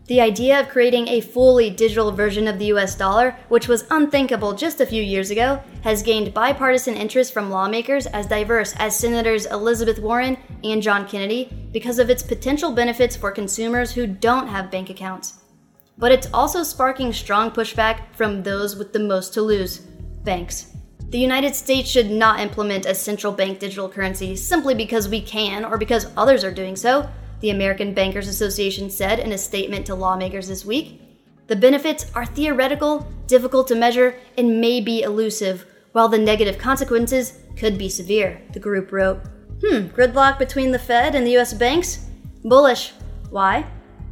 The 0.08 0.22
idea 0.22 0.58
of 0.58 0.70
creating 0.70 1.10
a 1.10 1.20
fully 1.20 1.70
digital 1.70 2.14
version 2.14 2.48
of 2.48 2.58
the 2.58 2.68
US 2.68 2.96
dollar, 2.96 3.36
which 3.50 3.68
was 3.68 3.84
unthinkable 3.92 4.54
just 4.54 4.80
a 4.80 4.86
few 4.86 5.04
years 5.04 5.30
ago, 5.30 5.62
has 5.84 6.02
gained 6.02 6.34
bipartisan 6.34 6.96
interest 6.96 7.34
from 7.34 7.50
lawmakers 7.50 8.06
as 8.06 8.28
diverse 8.28 8.74
as 8.78 8.96
Senators 8.96 9.46
Elizabeth 9.48 10.00
Warren 10.00 10.38
and 10.64 10.82
John 10.82 11.06
Kennedy 11.06 11.52
because 11.74 12.00
of 12.00 12.10
its 12.10 12.24
potential 12.24 12.72
benefits 12.72 13.18
for 13.18 13.30
consumers 13.30 13.92
who 13.92 14.08
don't 14.08 14.48
have 14.48 14.72
bank 14.72 14.90
accounts. 14.90 15.42
But 15.98 16.14
it's 16.14 16.30
also 16.34 16.64
sparking 16.64 17.12
strong 17.12 17.52
pushback 17.52 18.14
from 18.14 18.42
those 18.42 18.78
with 18.78 18.94
the 18.94 19.00
most 19.00 19.34
to 19.34 19.42
lose 19.42 19.80
banks. 20.24 20.78
The 21.10 21.20
United 21.20 21.56
States 21.56 21.90
should 21.90 22.12
not 22.12 22.40
implement 22.40 22.86
a 22.86 22.94
central 22.94 23.34
bank 23.34 23.60
digital 23.60 23.90
currency 23.90 24.36
simply 24.36 24.76
because 24.76 25.10
we 25.10 25.22
can 25.22 25.66
or 25.66 25.78
because 25.78 26.12
others 26.16 26.44
are 26.44 26.52
doing 26.52 26.76
so 26.76 27.10
the 27.40 27.50
American 27.50 27.94
Bankers 27.94 28.28
Association 28.28 28.90
said 28.90 29.20
in 29.20 29.32
a 29.32 29.38
statement 29.38 29.86
to 29.86 29.96
lawmakers 29.96 30.48
this 30.48 30.66
week. 30.66 31.02
The 31.48 31.56
benefits 31.56 32.06
are 32.14 32.26
theoretical, 32.26 33.12
difficult 33.28 33.68
to 33.70 33.76
measure, 33.76 34.16
and 34.38 34.62
may 34.62 34.82
be 34.82 35.02
elusive, 35.02 35.66
while 35.94 36.10
the 36.10 36.18
negative 36.18 36.58
consequences 36.58 37.40
could 37.58 37.78
be 37.78 37.90
severe, 37.90 38.42
the 38.54 38.60
group 38.60 38.92
wrote. 38.92 39.22
Hmm, 39.66 39.88
gridlock 39.88 40.38
between 40.38 40.72
the 40.72 40.80
Fed 40.80 41.16
and 41.16 41.26
the 41.26 41.38
US 41.38 41.54
banks? 41.54 42.06
Bullish. 42.44 42.94
Why? 43.30 43.66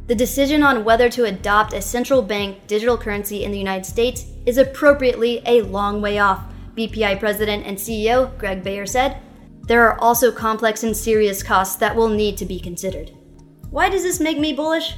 The 0.06 0.14
decision 0.14 0.62
on 0.62 0.84
whether 0.84 1.08
to 1.10 1.24
adopt 1.24 1.74
a 1.74 1.82
central 1.82 2.22
bank 2.22 2.66
digital 2.66 2.96
currency 2.96 3.44
in 3.44 3.52
the 3.52 3.58
United 3.58 3.84
States 3.84 4.24
is 4.46 4.58
appropriately 4.58 5.42
a 5.44 5.62
long 5.62 6.00
way 6.00 6.18
off, 6.18 6.42
BPI 6.78 7.18
President 7.18 7.66
and 7.66 7.76
CEO 7.76 8.38
Greg 8.38 8.62
Baer 8.62 8.86
said. 8.86 9.20
There 9.62 9.82
are 9.86 10.00
also 10.00 10.30
complex 10.30 10.84
and 10.84 10.96
serious 10.96 11.42
costs 11.42 11.76
that 11.76 11.94
will 11.94 12.08
need 12.08 12.38
to 12.38 12.46
be 12.46 12.60
considered. 12.60 13.10
Why 13.70 13.88
does 13.88 14.04
this 14.04 14.20
make 14.20 14.38
me 14.38 14.52
bullish? 14.52 14.94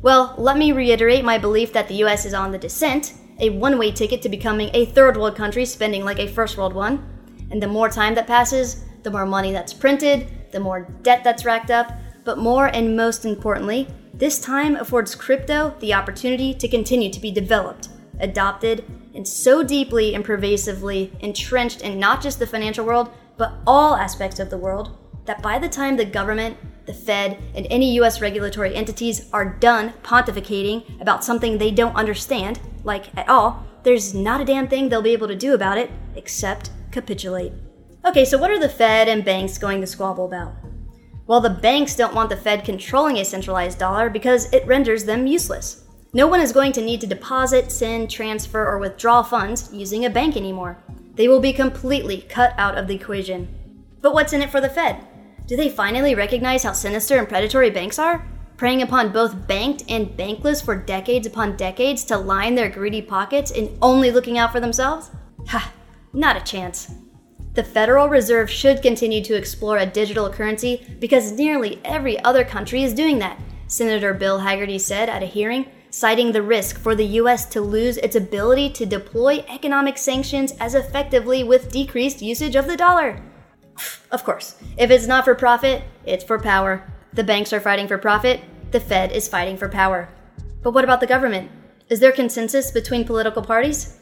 Well, 0.00 0.34
let 0.38 0.56
me 0.56 0.72
reiterate 0.72 1.24
my 1.24 1.36
belief 1.36 1.72
that 1.74 1.86
the 1.86 2.02
US 2.04 2.24
is 2.24 2.32
on 2.32 2.50
the 2.50 2.58
descent, 2.58 3.12
a 3.40 3.50
one 3.50 3.78
way 3.78 3.92
ticket 3.92 4.22
to 4.22 4.28
becoming 4.28 4.70
a 4.72 4.86
third 4.86 5.16
world 5.16 5.36
country 5.36 5.64
spending 5.66 6.04
like 6.04 6.18
a 6.18 6.26
first 6.26 6.56
world 6.56 6.72
one. 6.72 7.06
And 7.50 7.62
the 7.62 7.68
more 7.68 7.90
time 7.90 8.14
that 8.14 8.26
passes, 8.26 8.84
the 9.02 9.10
more 9.10 9.26
money 9.26 9.52
that's 9.52 9.74
printed, 9.74 10.50
the 10.50 10.60
more 10.60 10.88
debt 11.02 11.22
that's 11.22 11.44
racked 11.44 11.70
up, 11.70 11.92
but 12.24 12.38
more 12.38 12.66
and 12.66 12.96
most 12.96 13.24
importantly, 13.24 13.86
this 14.14 14.40
time 14.40 14.76
affords 14.76 15.14
crypto 15.14 15.74
the 15.80 15.94
opportunity 15.94 16.54
to 16.54 16.68
continue 16.68 17.10
to 17.12 17.20
be 17.20 17.30
developed, 17.30 17.88
adopted, 18.20 18.84
and 19.14 19.26
so 19.26 19.62
deeply 19.62 20.14
and 20.14 20.24
pervasively 20.24 21.12
entrenched 21.20 21.82
in 21.82 21.98
not 21.98 22.22
just 22.22 22.38
the 22.38 22.46
financial 22.46 22.84
world, 22.84 23.10
but 23.36 23.54
all 23.66 23.96
aspects 23.96 24.40
of 24.40 24.50
the 24.50 24.58
world, 24.58 24.96
that 25.24 25.42
by 25.42 25.58
the 25.58 25.68
time 25.68 25.96
the 25.96 26.04
government 26.04 26.56
the 26.88 26.94
Fed, 26.94 27.40
and 27.54 27.66
any 27.68 27.92
US 28.00 28.20
regulatory 28.22 28.74
entities 28.74 29.28
are 29.30 29.44
done 29.44 29.92
pontificating 30.02 31.00
about 31.02 31.22
something 31.22 31.58
they 31.58 31.70
don't 31.70 31.94
understand, 31.94 32.58
like 32.82 33.16
at 33.16 33.28
all, 33.28 33.62
there's 33.82 34.14
not 34.14 34.40
a 34.40 34.44
damn 34.44 34.68
thing 34.68 34.88
they'll 34.88 35.02
be 35.02 35.12
able 35.12 35.28
to 35.28 35.36
do 35.36 35.52
about 35.52 35.76
it 35.76 35.90
except 36.16 36.70
capitulate. 36.90 37.52
Okay, 38.06 38.24
so 38.24 38.38
what 38.38 38.50
are 38.50 38.58
the 38.58 38.70
Fed 38.70 39.06
and 39.06 39.22
banks 39.22 39.58
going 39.58 39.82
to 39.82 39.86
squabble 39.86 40.24
about? 40.24 40.54
Well, 41.26 41.42
the 41.42 41.50
banks 41.50 41.94
don't 41.94 42.14
want 42.14 42.30
the 42.30 42.36
Fed 42.38 42.64
controlling 42.64 43.18
a 43.18 43.24
centralized 43.24 43.78
dollar 43.78 44.08
because 44.08 44.50
it 44.50 44.66
renders 44.66 45.04
them 45.04 45.26
useless. 45.26 45.84
No 46.14 46.26
one 46.26 46.40
is 46.40 46.52
going 46.52 46.72
to 46.72 46.80
need 46.80 47.02
to 47.02 47.06
deposit, 47.06 47.70
send, 47.70 48.10
transfer, 48.10 48.66
or 48.66 48.78
withdraw 48.78 49.22
funds 49.22 49.70
using 49.74 50.06
a 50.06 50.10
bank 50.10 50.36
anymore. 50.36 50.78
They 51.14 51.28
will 51.28 51.40
be 51.40 51.52
completely 51.52 52.22
cut 52.22 52.54
out 52.56 52.78
of 52.78 52.86
the 52.86 52.94
equation. 52.94 53.48
But 54.00 54.14
what's 54.14 54.32
in 54.32 54.40
it 54.40 54.50
for 54.50 54.60
the 54.60 54.70
Fed? 54.70 55.04
Do 55.46 55.56
they 55.56 55.68
finally 55.68 56.14
recognize 56.14 56.62
how 56.62 56.72
sinister 56.72 57.18
and 57.18 57.28
predatory 57.28 57.68
banks 57.68 57.98
are? 57.98 58.26
Preying 58.56 58.80
upon 58.80 59.12
both 59.12 59.46
banked 59.46 59.84
and 59.88 60.08
bankless 60.08 60.64
for 60.64 60.74
decades 60.74 61.26
upon 61.26 61.56
decades 61.56 62.04
to 62.04 62.16
line 62.16 62.54
their 62.54 62.70
greedy 62.70 63.02
pockets 63.02 63.50
and 63.50 63.76
only 63.82 64.10
looking 64.10 64.38
out 64.38 64.50
for 64.50 64.60
themselves? 64.60 65.10
Ha, 65.48 65.72
not 66.14 66.36
a 66.36 66.40
chance. 66.40 66.90
The 67.52 67.64
Federal 67.64 68.08
Reserve 68.08 68.50
should 68.50 68.82
continue 68.82 69.22
to 69.24 69.34
explore 69.34 69.78
a 69.78 69.86
digital 69.86 70.30
currency 70.30 70.86
because 71.00 71.32
nearly 71.32 71.80
every 71.84 72.18
other 72.24 72.44
country 72.44 72.82
is 72.82 72.94
doing 72.94 73.18
that, 73.18 73.38
Senator 73.66 74.14
Bill 74.14 74.40
Hagerty 74.40 74.80
said 74.80 75.08
at 75.08 75.22
a 75.22 75.26
hearing, 75.26 75.66
citing 75.98 76.30
the 76.30 76.42
risk 76.42 76.78
for 76.78 76.94
the 76.94 77.06
U.S. 77.20 77.44
to 77.46 77.60
lose 77.60 77.96
its 77.96 78.14
ability 78.14 78.70
to 78.70 78.86
deploy 78.86 79.44
economic 79.48 79.98
sanctions 79.98 80.52
as 80.60 80.74
effectively 80.74 81.42
with 81.42 81.72
decreased 81.72 82.22
usage 82.22 82.54
of 82.54 82.66
the 82.66 82.76
dollar. 82.76 83.20
Of 84.10 84.24
course, 84.24 84.54
if 84.78 84.90
it's 84.90 85.06
not 85.06 85.24
for 85.24 85.34
profit, 85.34 85.82
it's 86.06 86.24
for 86.24 86.38
power. 86.38 86.82
The 87.12 87.24
banks 87.24 87.52
are 87.52 87.60
fighting 87.60 87.86
for 87.86 87.98
profit, 87.98 88.40
the 88.70 88.80
Fed 88.80 89.12
is 89.12 89.28
fighting 89.28 89.56
for 89.56 89.68
power. 89.68 90.08
But 90.62 90.72
what 90.72 90.84
about 90.84 91.00
the 91.00 91.06
government? 91.06 91.50
Is 91.88 92.00
there 92.00 92.12
consensus 92.12 92.70
between 92.70 93.04
political 93.04 93.42
parties? 93.42 93.98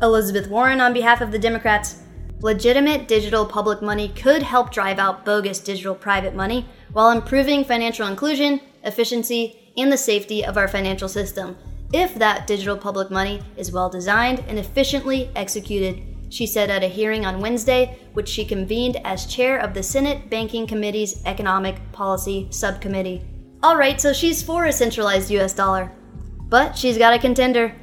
Elizabeth 0.00 0.48
Warren 0.48 0.80
on 0.80 0.92
behalf 0.92 1.20
of 1.20 1.30
the 1.30 1.38
Democrats. 1.38 2.02
Legitimate 2.40 3.06
digital 3.06 3.44
public 3.44 3.82
money 3.82 4.08
could 4.08 4.42
help 4.42 4.72
drive 4.72 4.98
out 4.98 5.26
bogus 5.26 5.60
digital 5.60 5.94
private 5.94 6.34
money 6.34 6.66
while 6.92 7.10
improving 7.10 7.64
financial 7.64 8.06
inclusion, 8.06 8.60
efficiency, 8.82 9.59
and 9.76 9.92
the 9.92 9.96
safety 9.96 10.44
of 10.44 10.56
our 10.56 10.68
financial 10.68 11.08
system 11.08 11.56
if 11.92 12.14
that 12.14 12.46
digital 12.46 12.76
public 12.76 13.10
money 13.10 13.42
is 13.56 13.72
well 13.72 13.88
designed 13.88 14.44
and 14.46 14.58
efficiently 14.58 15.28
executed 15.34 16.02
she 16.30 16.46
said 16.46 16.70
at 16.70 16.84
a 16.84 16.86
hearing 16.86 17.26
on 17.26 17.40
Wednesday, 17.40 17.98
which 18.12 18.28
she 18.28 18.44
convened 18.44 18.96
as 19.04 19.26
chair 19.26 19.58
of 19.58 19.74
the 19.74 19.82
Senate 19.82 20.30
Banking 20.30 20.66
Committee's 20.66 21.22
Economic 21.26 21.76
Policy 21.92 22.46
Subcommittee. 22.50 23.22
All 23.62 23.76
right, 23.76 24.00
so 24.00 24.12
she's 24.12 24.42
for 24.42 24.66
a 24.66 24.72
centralized 24.72 25.30
US 25.32 25.52
dollar. 25.52 25.92
But 26.48 26.78
she's 26.78 26.96
got 26.96 27.12
a 27.12 27.18
contender. 27.18 27.74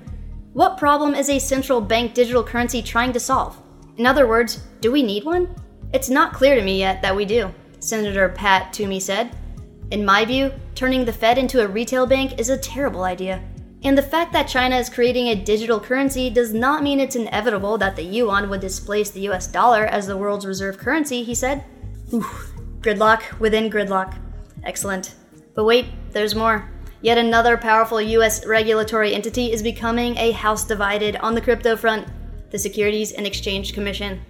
What 0.53 0.77
problem 0.77 1.13
is 1.13 1.29
a 1.29 1.39
central 1.39 1.82
bank 1.82 2.13
digital 2.13 2.44
currency 2.44 2.82
trying 2.82 3.13
to 3.13 3.20
solve? 3.20 3.62
In 3.98 4.06
other 4.06 4.27
words, 4.27 4.63
do 4.79 4.91
we 4.91 5.03
need 5.03 5.25
one? 5.25 5.53
It's 5.94 6.10
not 6.10 6.34
clear 6.34 6.56
to 6.56 6.62
me 6.62 6.79
yet 6.79 7.01
that 7.01 7.15
we 7.15 7.25
do, 7.25 7.53
Senator 7.79 8.29
Pat 8.29 8.74
Toomey 8.74 9.00
said. 9.00 9.36
In 9.91 10.03
my 10.03 10.25
view, 10.25 10.51
turning 10.75 11.06
the 11.06 11.13
Fed 11.13 11.38
into 11.38 11.63
a 11.63 11.67
retail 11.67 12.06
bank 12.06 12.39
is 12.39 12.50
a 12.50 12.58
terrible 12.58 13.03
idea. 13.03 13.41
And 13.84 13.98
the 13.98 14.01
fact 14.01 14.34
that 14.34 14.48
China 14.48 14.75
is 14.75 14.89
creating 14.89 15.27
a 15.27 15.36
digital 15.36 15.79
currency 15.79 16.29
does 16.29 16.53
not 16.53 16.84
mean 16.84 17.00
it's 17.00 17.15
inevitable 17.15 17.77
that 17.77 17.96
the 17.96 18.03
yuan 18.03 18.50
would 18.50 18.60
displace 18.60 19.12
the 19.12 19.29
US 19.29 19.48
dollar 19.48 19.86
as 19.86 20.08
the 20.08 20.17
world's 20.17 20.46
reserve 20.46 20.77
currency, 20.77 21.24
he 21.24 21.34
said. 21.34 21.63
Oof, 22.13 22.51
gridlock 22.82 23.39
within 23.39 23.70
gridlock. 23.70 24.17
Excellent. 24.63 25.15
But 25.56 25.63
wait, 25.63 25.86
there's 26.12 26.36
more. 26.36 26.70
Yet 27.01 27.17
another 27.17 27.56
powerful 27.56 28.01
US 28.01 28.46
regulatory 28.46 29.13
entity 29.13 29.51
is 29.53 29.63
becoming 29.63 30.17
a 30.17 30.32
house 30.32 30.65
divided 30.65 31.15
on 31.17 31.34
the 31.34 31.41
crypto 31.41 31.77
front 31.77 32.08
the 32.50 32.60
Securities 32.60 33.12
and 33.12 33.27
Exchange 33.27 33.74
Commission. 33.74 34.22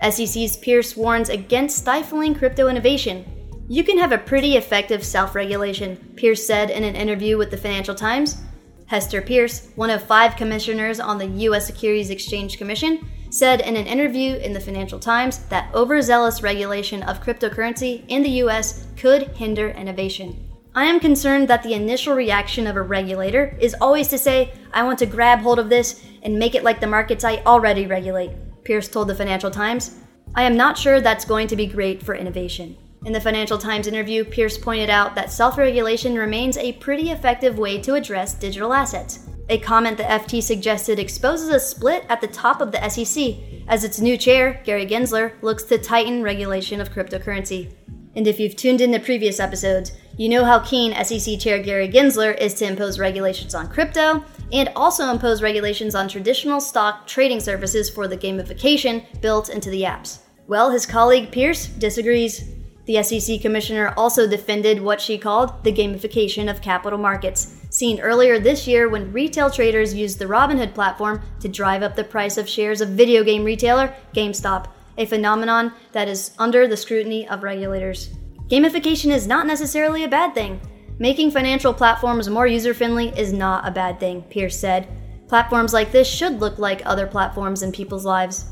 SEC's 0.00 0.56
Peirce 0.56 0.96
warns 0.96 1.28
against 1.28 1.78
stifling 1.78 2.34
crypto 2.34 2.68
innovation. 2.68 3.24
You 3.72 3.82
can 3.82 3.96
have 3.96 4.12
a 4.12 4.18
pretty 4.18 4.58
effective 4.58 5.02
self 5.02 5.34
regulation, 5.34 5.96
Peirce 6.14 6.46
said 6.46 6.68
in 6.68 6.84
an 6.84 6.94
interview 6.94 7.38
with 7.38 7.50
the 7.50 7.56
Financial 7.56 7.94
Times. 7.94 8.36
Hester 8.84 9.22
Peirce, 9.22 9.70
one 9.76 9.88
of 9.88 10.02
five 10.02 10.36
commissioners 10.36 11.00
on 11.00 11.16
the 11.16 11.26
U.S. 11.46 11.68
Securities 11.68 12.10
Exchange 12.10 12.58
Commission, 12.58 13.08
said 13.30 13.62
in 13.62 13.74
an 13.76 13.86
interview 13.86 14.34
in 14.34 14.52
the 14.52 14.60
Financial 14.60 14.98
Times 14.98 15.38
that 15.46 15.74
overzealous 15.74 16.42
regulation 16.42 17.02
of 17.04 17.22
cryptocurrency 17.22 18.04
in 18.08 18.22
the 18.22 18.42
U.S. 18.44 18.88
could 18.98 19.28
hinder 19.28 19.70
innovation. 19.70 20.50
I 20.74 20.84
am 20.84 21.00
concerned 21.00 21.48
that 21.48 21.62
the 21.62 21.72
initial 21.72 22.14
reaction 22.14 22.66
of 22.66 22.76
a 22.76 22.82
regulator 22.82 23.56
is 23.58 23.74
always 23.80 24.08
to 24.08 24.18
say, 24.18 24.52
I 24.74 24.82
want 24.82 24.98
to 24.98 25.06
grab 25.06 25.38
hold 25.38 25.58
of 25.58 25.70
this 25.70 26.04
and 26.22 26.38
make 26.38 26.54
it 26.54 26.62
like 26.62 26.80
the 26.80 26.86
markets 26.86 27.24
I 27.24 27.38
already 27.46 27.86
regulate, 27.86 28.32
Peirce 28.64 28.88
told 28.88 29.08
the 29.08 29.14
Financial 29.14 29.50
Times. 29.50 29.96
I 30.34 30.42
am 30.42 30.58
not 30.58 30.76
sure 30.76 31.00
that's 31.00 31.24
going 31.24 31.48
to 31.48 31.56
be 31.56 31.66
great 31.66 32.02
for 32.02 32.14
innovation. 32.14 32.76
In 33.04 33.12
the 33.12 33.20
Financial 33.20 33.58
Times 33.58 33.88
interview, 33.88 34.24
Peirce 34.24 34.56
pointed 34.56 34.88
out 34.88 35.16
that 35.16 35.32
self 35.32 35.58
regulation 35.58 36.14
remains 36.14 36.56
a 36.56 36.74
pretty 36.74 37.10
effective 37.10 37.58
way 37.58 37.80
to 37.80 37.94
address 37.94 38.34
digital 38.34 38.72
assets. 38.72 39.28
A 39.48 39.58
comment 39.58 39.96
the 39.96 40.04
FT 40.04 40.40
suggested 40.40 41.00
exposes 41.00 41.48
a 41.48 41.58
split 41.58 42.06
at 42.08 42.20
the 42.20 42.28
top 42.28 42.60
of 42.60 42.70
the 42.70 42.88
SEC, 42.88 43.34
as 43.66 43.82
its 43.82 44.00
new 44.00 44.16
chair, 44.16 44.62
Gary 44.64 44.86
Gensler, 44.86 45.32
looks 45.42 45.64
to 45.64 45.78
tighten 45.78 46.22
regulation 46.22 46.80
of 46.80 46.92
cryptocurrency. 46.92 47.74
And 48.14 48.28
if 48.28 48.38
you've 48.38 48.54
tuned 48.54 48.80
in 48.80 48.92
to 48.92 49.00
previous 49.00 49.40
episodes, 49.40 49.92
you 50.16 50.28
know 50.28 50.44
how 50.44 50.60
keen 50.60 50.94
SEC 51.04 51.40
Chair 51.40 51.60
Gary 51.60 51.88
Gensler 51.88 52.38
is 52.38 52.54
to 52.54 52.66
impose 52.66 53.00
regulations 53.00 53.54
on 53.54 53.68
crypto 53.68 54.22
and 54.52 54.68
also 54.76 55.10
impose 55.10 55.42
regulations 55.42 55.94
on 55.94 56.08
traditional 56.08 56.60
stock 56.60 57.06
trading 57.06 57.40
services 57.40 57.90
for 57.90 58.06
the 58.06 58.16
gamification 58.16 59.04
built 59.20 59.48
into 59.48 59.70
the 59.70 59.82
apps. 59.82 60.20
Well, 60.46 60.70
his 60.70 60.86
colleague 60.86 61.32
Peirce 61.32 61.66
disagrees. 61.66 62.61
The 62.84 63.02
SEC 63.02 63.40
commissioner 63.40 63.94
also 63.96 64.26
defended 64.26 64.80
what 64.80 65.00
she 65.00 65.16
called 65.16 65.62
the 65.62 65.72
gamification 65.72 66.50
of 66.50 66.60
capital 66.60 66.98
markets, 66.98 67.54
seen 67.70 68.00
earlier 68.00 68.40
this 68.40 68.66
year 68.66 68.88
when 68.88 69.12
retail 69.12 69.50
traders 69.50 69.94
used 69.94 70.18
the 70.18 70.24
Robinhood 70.24 70.74
platform 70.74 71.22
to 71.40 71.48
drive 71.48 71.82
up 71.82 71.94
the 71.94 72.02
price 72.02 72.36
of 72.36 72.48
shares 72.48 72.80
of 72.80 72.90
video 72.90 73.22
game 73.22 73.44
retailer 73.44 73.94
GameStop, 74.14 74.66
a 74.98 75.06
phenomenon 75.06 75.72
that 75.92 76.08
is 76.08 76.32
under 76.38 76.66
the 76.66 76.76
scrutiny 76.76 77.26
of 77.28 77.44
regulators. 77.44 78.10
Gamification 78.48 79.12
is 79.12 79.26
not 79.26 79.46
necessarily 79.46 80.02
a 80.04 80.08
bad 80.08 80.34
thing. 80.34 80.60
Making 80.98 81.30
financial 81.30 81.72
platforms 81.72 82.28
more 82.28 82.46
user 82.46 82.74
friendly 82.74 83.08
is 83.16 83.32
not 83.32 83.66
a 83.66 83.70
bad 83.70 83.98
thing, 83.98 84.22
Peirce 84.22 84.58
said. 84.58 84.88
Platforms 85.28 85.72
like 85.72 85.92
this 85.92 86.08
should 86.08 86.40
look 86.40 86.58
like 86.58 86.82
other 86.84 87.06
platforms 87.06 87.62
in 87.62 87.72
people's 87.72 88.04
lives. 88.04 88.46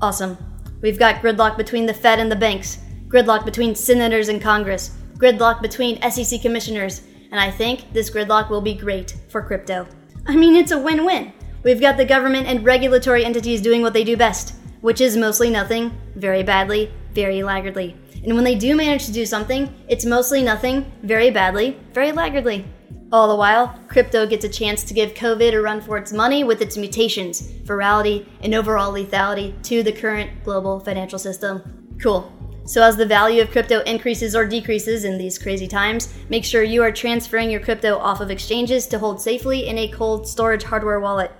Awesome. 0.00 0.36
We've 0.80 0.98
got 0.98 1.22
gridlock 1.22 1.56
between 1.56 1.86
the 1.86 1.94
Fed 1.94 2.18
and 2.18 2.30
the 2.30 2.36
banks, 2.36 2.78
gridlock 3.14 3.44
between 3.44 3.76
senators 3.76 4.28
and 4.28 4.42
Congress, 4.42 4.90
gridlock 5.18 5.62
between 5.62 6.02
SEC 6.10 6.42
commissioners, 6.42 7.02
and 7.30 7.38
I 7.38 7.48
think 7.48 7.92
this 7.92 8.10
gridlock 8.10 8.50
will 8.50 8.60
be 8.60 8.74
great 8.74 9.14
for 9.28 9.40
crypto. 9.40 9.86
I 10.26 10.34
mean, 10.34 10.56
it's 10.56 10.72
a 10.72 10.78
win 10.80 11.04
win. 11.04 11.32
We've 11.62 11.80
got 11.80 11.96
the 11.96 12.04
government 12.04 12.48
and 12.48 12.64
regulatory 12.64 13.24
entities 13.24 13.60
doing 13.60 13.82
what 13.82 13.92
they 13.92 14.02
do 14.02 14.16
best, 14.16 14.56
which 14.80 15.00
is 15.00 15.16
mostly 15.16 15.48
nothing, 15.48 15.96
very 16.16 16.42
badly, 16.42 16.90
very 17.12 17.44
laggardly. 17.44 17.96
And 18.24 18.34
when 18.34 18.42
they 18.42 18.56
do 18.56 18.74
manage 18.74 19.06
to 19.06 19.12
do 19.12 19.24
something, 19.24 19.72
it's 19.86 20.04
mostly 20.04 20.42
nothing, 20.42 20.90
very 21.04 21.30
badly, 21.30 21.78
very 21.92 22.10
laggardly. 22.10 22.64
All 23.12 23.28
the 23.28 23.36
while, 23.36 23.78
crypto 23.86 24.26
gets 24.26 24.44
a 24.44 24.48
chance 24.48 24.82
to 24.82 24.94
give 24.94 25.14
COVID 25.14 25.52
a 25.52 25.62
run 25.62 25.80
for 25.80 25.98
its 25.98 26.12
money 26.12 26.42
with 26.42 26.60
its 26.60 26.76
mutations, 26.76 27.42
virality, 27.62 28.26
and 28.40 28.56
overall 28.56 28.92
lethality 28.92 29.62
to 29.62 29.84
the 29.84 29.92
current 29.92 30.42
global 30.42 30.80
financial 30.80 31.20
system. 31.20 31.94
Cool. 32.00 32.32
So, 32.66 32.82
as 32.82 32.96
the 32.96 33.04
value 33.04 33.42
of 33.42 33.50
crypto 33.50 33.80
increases 33.80 34.34
or 34.34 34.46
decreases 34.46 35.04
in 35.04 35.18
these 35.18 35.38
crazy 35.38 35.68
times, 35.68 36.14
make 36.30 36.44
sure 36.44 36.62
you 36.62 36.82
are 36.82 36.90
transferring 36.90 37.50
your 37.50 37.60
crypto 37.60 37.98
off 37.98 38.20
of 38.20 38.30
exchanges 38.30 38.86
to 38.86 38.98
hold 38.98 39.20
safely 39.20 39.66
in 39.66 39.76
a 39.76 39.88
cold 39.88 40.26
storage 40.26 40.64
hardware 40.64 41.00
wallet. 41.00 41.30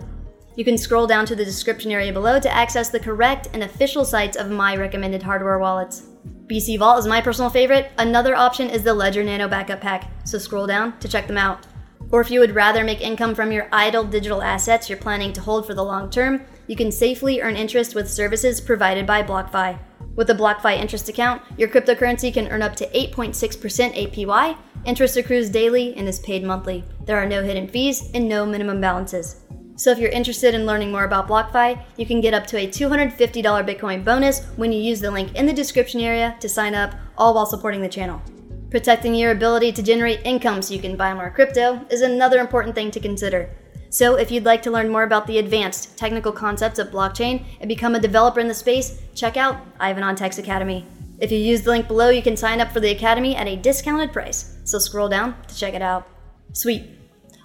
You 0.57 0.65
can 0.65 0.77
scroll 0.77 1.07
down 1.07 1.25
to 1.27 1.35
the 1.35 1.45
description 1.45 1.91
area 1.91 2.13
below 2.13 2.39
to 2.39 2.55
access 2.55 2.91
the 2.91 3.01
correct 3.01 3.49
and 3.55 3.63
official 3.63 4.05
sites 4.05 4.37
of 4.37 4.51
my 4.51 4.77
recommended 4.77 5.23
hardware 5.23 5.59
wallets. 5.59 6.03
BC 6.47 6.79
Vault 6.79 6.99
is 6.99 7.07
my 7.07 7.23
personal 7.23 7.51
favorite. 7.51 7.91
Another 7.97 8.37
option 8.37 8.69
is 8.69 8.83
the 8.83 8.93
Ledger 8.93 9.25
Nano 9.25 9.49
Backup 9.49 9.81
Pack, 9.81 10.11
so 10.27 10.37
scroll 10.37 10.67
down 10.67 10.99
to 10.99 11.09
check 11.09 11.27
them 11.27 11.39
out. 11.39 11.67
Or 12.11 12.21
if 12.21 12.31
you 12.31 12.39
would 12.39 12.55
rather 12.55 12.85
make 12.85 13.01
income 13.01 13.35
from 13.35 13.51
your 13.51 13.67
idle 13.73 14.05
digital 14.05 14.43
assets 14.43 14.91
you're 14.91 14.99
planning 14.99 15.33
to 15.33 15.41
hold 15.41 15.67
for 15.67 15.73
the 15.73 15.83
long 15.83 16.11
term, 16.11 16.43
you 16.67 16.77
can 16.77 16.93
safely 16.93 17.41
earn 17.41 17.57
interest 17.57 17.95
with 17.95 18.11
services 18.11 18.61
provided 18.61 19.07
by 19.07 19.23
BlockFi. 19.23 19.79
With 20.17 20.31
a 20.31 20.35
BlockFi 20.35 20.79
interest 20.79 21.09
account, 21.09 21.43
your 21.59 21.69
cryptocurrency 21.69 22.33
can 22.33 22.49
earn 22.49 22.63
up 22.63 22.77
to 22.77 22.89
8.6% 22.91 24.15
APY, 24.15 24.57
interest 24.85 25.17
accrues 25.17 25.51
daily, 25.51 25.95
and 25.97 26.07
is 26.09 26.21
paid 26.21 26.45
monthly. 26.45 26.85
There 27.05 27.19
are 27.19 27.27
no 27.27 27.43
hidden 27.43 27.67
fees 27.67 28.11
and 28.15 28.29
no 28.29 28.47
minimum 28.47 28.81
balances. 28.81 29.41
So 29.77 29.91
if 29.91 29.99
you're 29.99 30.11
interested 30.11 30.55
in 30.55 30.67
learning 30.67 30.93
more 30.93 31.05
about 31.05 31.27
BlockFi, 31.27 31.83
you 31.97 32.07
can 32.07 32.21
get 32.21 32.33
up 32.33 32.47
to 32.49 32.59
a 32.59 32.69
$250 32.69 33.17
Bitcoin 33.19 34.05
bonus 34.05 34.45
when 34.55 34.71
you 34.71 34.81
use 34.81 35.01
the 35.01 35.11
link 35.11 35.35
in 35.35 35.47
the 35.47 35.53
description 35.53 36.01
area 36.01 36.37
to 36.39 36.49
sign 36.49 36.77
up, 36.77 36.95
all 37.19 37.35
while 37.35 37.47
supporting 37.47 37.81
the 37.81 37.89
channel. 37.89 38.23
Protecting 38.71 39.17
your 39.17 39.33
ability 39.33 39.73
to 39.73 39.83
generate 39.83 40.21
income 40.25 40.63
so 40.63 40.75
you 40.75 40.81
can 40.81 40.97
buy 40.97 41.13
more 41.13 41.31
crypto 41.31 41.85
is 41.91 42.03
another 42.03 42.39
important 42.39 42.77
thing 42.77 42.93
to 42.93 43.01
consider. 43.01 43.51
So, 43.95 44.17
if 44.17 44.33
you'd 44.33 44.45
like 44.45 44.61
to 44.63 44.73
learn 44.73 44.89
more 44.89 45.05
about 45.05 45.29
the 45.29 45.39
advanced 45.39 45.97
technical 45.97 46.33
concepts 46.33 46.81
of 46.81 46.89
blockchain 46.89 47.45
and 47.61 47.69
become 47.69 47.95
a 47.95 48.01
developer 48.01 48.41
in 48.41 48.49
the 48.49 48.53
space, 48.53 49.01
check 49.15 49.37
out 49.37 49.65
Ivan 49.79 50.03
on 50.03 50.17
Tech's 50.17 50.37
Academy. 50.37 50.85
If 51.21 51.31
you 51.31 51.39
use 51.39 51.63
the 51.63 51.71
link 51.71 51.87
below, 51.87 52.09
you 52.09 52.21
can 52.21 52.37
sign 52.37 52.61
up 52.61 52.73
for 52.73 52.81
the 52.81 52.91
Academy 52.91 53.37
at 53.37 53.47
a 53.47 53.55
discounted 53.55 54.13
price. 54.13 54.59
So, 54.65 54.81
scroll 54.81 55.09
down 55.09 55.41
to 55.47 55.57
check 55.57 55.75
it 55.75 55.81
out. 55.81 56.09
Sweet. 56.55 56.91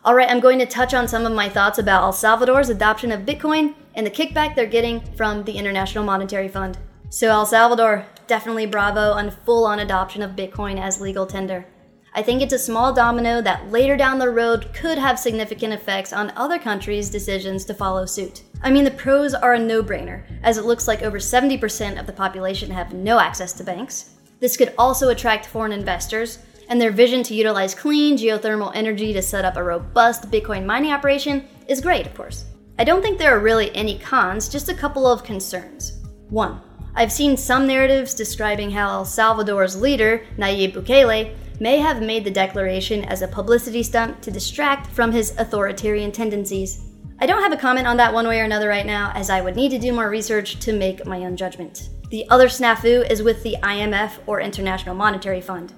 All 0.03 0.15
right, 0.15 0.27
I'm 0.27 0.39
going 0.39 0.57
to 0.57 0.65
touch 0.65 0.95
on 0.95 1.07
some 1.07 1.27
of 1.27 1.33
my 1.33 1.49
thoughts 1.49 1.77
about 1.77 2.01
El 2.01 2.13
Salvador's 2.13 2.69
adoption 2.69 3.11
of 3.11 3.27
Bitcoin 3.27 3.75
and 3.93 4.03
the 4.03 4.09
kickback 4.09 4.55
they're 4.55 4.65
getting 4.65 5.01
from 5.15 5.43
the 5.43 5.55
International 5.55 6.03
Monetary 6.03 6.47
Fund. 6.47 6.79
So, 7.11 7.29
El 7.29 7.45
Salvador, 7.45 8.07
definitely 8.25 8.65
bravo 8.65 9.11
on 9.11 9.29
full 9.29 9.67
on 9.67 9.77
adoption 9.77 10.23
of 10.23 10.31
Bitcoin 10.31 10.81
as 10.81 10.99
legal 10.99 11.27
tender. 11.27 11.67
I 12.13 12.23
think 12.23 12.41
it's 12.41 12.53
a 12.53 12.59
small 12.59 12.91
domino 12.91 13.41
that 13.41 13.71
later 13.71 13.95
down 13.95 14.19
the 14.19 14.29
road 14.29 14.73
could 14.73 14.97
have 14.97 15.19
significant 15.19 15.73
effects 15.73 16.11
on 16.11 16.33
other 16.35 16.57
countries' 16.57 17.09
decisions 17.09 17.65
to 17.65 17.73
follow 17.73 18.05
suit. 18.05 18.43
I 18.61 18.71
mean, 18.71 18.83
the 18.83 18.91
pros 18.91 19.33
are 19.33 19.53
a 19.53 19.59
no 19.59 19.83
brainer, 19.83 20.23
as 20.43 20.57
it 20.57 20.65
looks 20.65 20.87
like 20.87 21.03
over 21.03 21.19
70% 21.19 21.99
of 21.99 22.07
the 22.07 22.13
population 22.13 22.71
have 22.71 22.93
no 22.93 23.19
access 23.19 23.53
to 23.53 23.63
banks. 23.63 24.15
This 24.39 24.57
could 24.57 24.73
also 24.77 25.09
attract 25.09 25.45
foreign 25.45 25.71
investors, 25.71 26.39
and 26.69 26.79
their 26.79 26.91
vision 26.91 27.23
to 27.23 27.33
utilize 27.33 27.75
clean 27.75 28.17
geothermal 28.17 28.71
energy 28.75 29.11
to 29.13 29.21
set 29.21 29.45
up 29.45 29.57
a 29.57 29.63
robust 29.63 30.31
Bitcoin 30.31 30.65
mining 30.65 30.91
operation 30.91 31.47
is 31.67 31.81
great, 31.81 32.05
of 32.05 32.15
course. 32.15 32.45
I 32.77 32.83
don't 32.83 33.01
think 33.01 33.17
there 33.17 33.35
are 33.35 33.41
really 33.41 33.75
any 33.75 33.99
cons, 33.99 34.47
just 34.47 34.69
a 34.69 34.73
couple 34.73 35.05
of 35.05 35.23
concerns. 35.23 35.99
One, 36.29 36.61
I've 36.95 37.11
seen 37.11 37.35
some 37.37 37.67
narratives 37.67 38.13
describing 38.13 38.71
how 38.71 38.89
El 38.89 39.05
Salvador's 39.05 39.79
leader, 39.79 40.25
Nayib 40.37 40.73
Bukele, 40.73 41.35
may 41.59 41.77
have 41.77 42.01
made 42.01 42.23
the 42.23 42.31
declaration 42.31 43.03
as 43.05 43.21
a 43.21 43.27
publicity 43.27 43.83
stunt 43.83 44.21
to 44.21 44.31
distract 44.31 44.87
from 44.87 45.11
his 45.11 45.33
authoritarian 45.37 46.11
tendencies. 46.11 46.85
I 47.19 47.25
don't 47.25 47.43
have 47.43 47.51
a 47.51 47.57
comment 47.57 47.87
on 47.87 47.97
that 47.97 48.13
one 48.13 48.27
way 48.27 48.39
or 48.39 48.45
another 48.45 48.69
right 48.69 48.85
now, 48.85 49.11
as 49.13 49.29
I 49.29 49.41
would 49.41 49.55
need 49.55 49.71
to 49.71 49.79
do 49.79 49.91
more 49.91 50.09
research 50.09 50.59
to 50.59 50.71
make 50.71 51.05
my 51.05 51.25
own 51.25 51.35
judgment. 51.35 51.89
The 52.09 52.27
other 52.29 52.47
snafu 52.47 53.09
is 53.11 53.21
with 53.21 53.43
the 53.43 53.57
IMF 53.61 54.19
or 54.25 54.39
International 54.39 54.95
Monetary 54.95 55.41
Fund. 55.41 55.73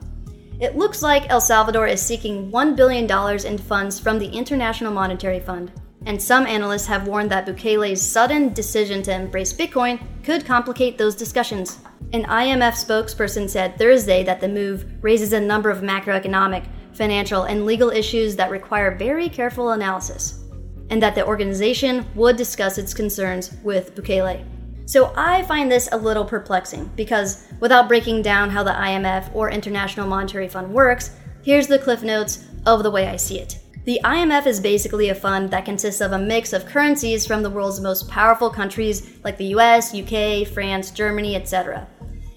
It 0.59 0.77
looks 0.77 1.01
like 1.01 1.29
El 1.29 1.41
Salvador 1.41 1.87
is 1.87 1.99
seeking 1.99 2.51
$1 2.51 2.75
billion 2.75 3.09
in 3.45 3.57
funds 3.57 3.99
from 3.99 4.19
the 4.19 4.27
International 4.27 4.93
Monetary 4.93 5.39
Fund, 5.39 5.71
and 6.05 6.21
some 6.21 6.47
analysts 6.47 6.87
have 6.87 7.07
warned 7.07 7.29
that 7.31 7.45
Bukele's 7.45 8.01
sudden 8.01 8.53
decision 8.53 9.01
to 9.03 9.13
embrace 9.13 9.53
Bitcoin 9.53 10.01
could 10.23 10.45
complicate 10.45 10.97
those 10.97 11.15
discussions. 11.15 11.79
An 12.13 12.23
IMF 12.23 12.73
spokesperson 12.73 13.49
said 13.49 13.77
Thursday 13.77 14.23
that 14.23 14.41
the 14.41 14.49
move 14.49 14.85
raises 15.01 15.33
a 15.33 15.39
number 15.39 15.69
of 15.69 15.81
macroeconomic, 15.81 16.67
financial, 16.93 17.43
and 17.43 17.65
legal 17.65 17.89
issues 17.89 18.35
that 18.35 18.51
require 18.51 18.97
very 18.97 19.29
careful 19.29 19.71
analysis, 19.71 20.43
and 20.89 21.01
that 21.01 21.15
the 21.15 21.25
organization 21.25 22.05
would 22.15 22.35
discuss 22.35 22.77
its 22.77 22.93
concerns 22.93 23.55
with 23.63 23.95
Bukele. 23.95 24.45
So 24.89 25.13
I 25.15 25.43
find 25.43 25.71
this 25.71 25.87
a 25.91 25.97
little 25.97 26.25
perplexing 26.25 26.91
because 26.97 27.47
without 27.61 27.87
breaking 27.87 28.23
down 28.23 28.49
how 28.49 28.63
the 28.63 28.71
IMF 28.71 29.33
or 29.33 29.49
International 29.49 30.05
Monetary 30.05 30.49
Fund 30.49 30.73
works, 30.73 31.15
here's 31.43 31.67
the 31.67 31.79
cliff 31.79 32.03
notes 32.03 32.45
of 32.65 32.83
the 32.83 32.91
way 32.91 33.07
I 33.07 33.15
see 33.15 33.39
it. 33.39 33.60
The 33.83 33.99
IMF 34.03 34.45
is 34.45 34.59
basically 34.59 35.09
a 35.09 35.15
fund 35.15 35.49
that 35.49 35.65
consists 35.65 36.01
of 36.01 36.11
a 36.11 36.19
mix 36.19 36.53
of 36.53 36.67
currencies 36.67 37.25
from 37.25 37.41
the 37.41 37.49
world's 37.49 37.81
most 37.81 38.07
powerful 38.07 38.51
countries 38.51 39.17
like 39.23 39.37
the 39.37 39.55
US, 39.55 39.95
UK, 39.95 40.47
France, 40.47 40.91
Germany, 40.91 41.35
etc. 41.35 41.87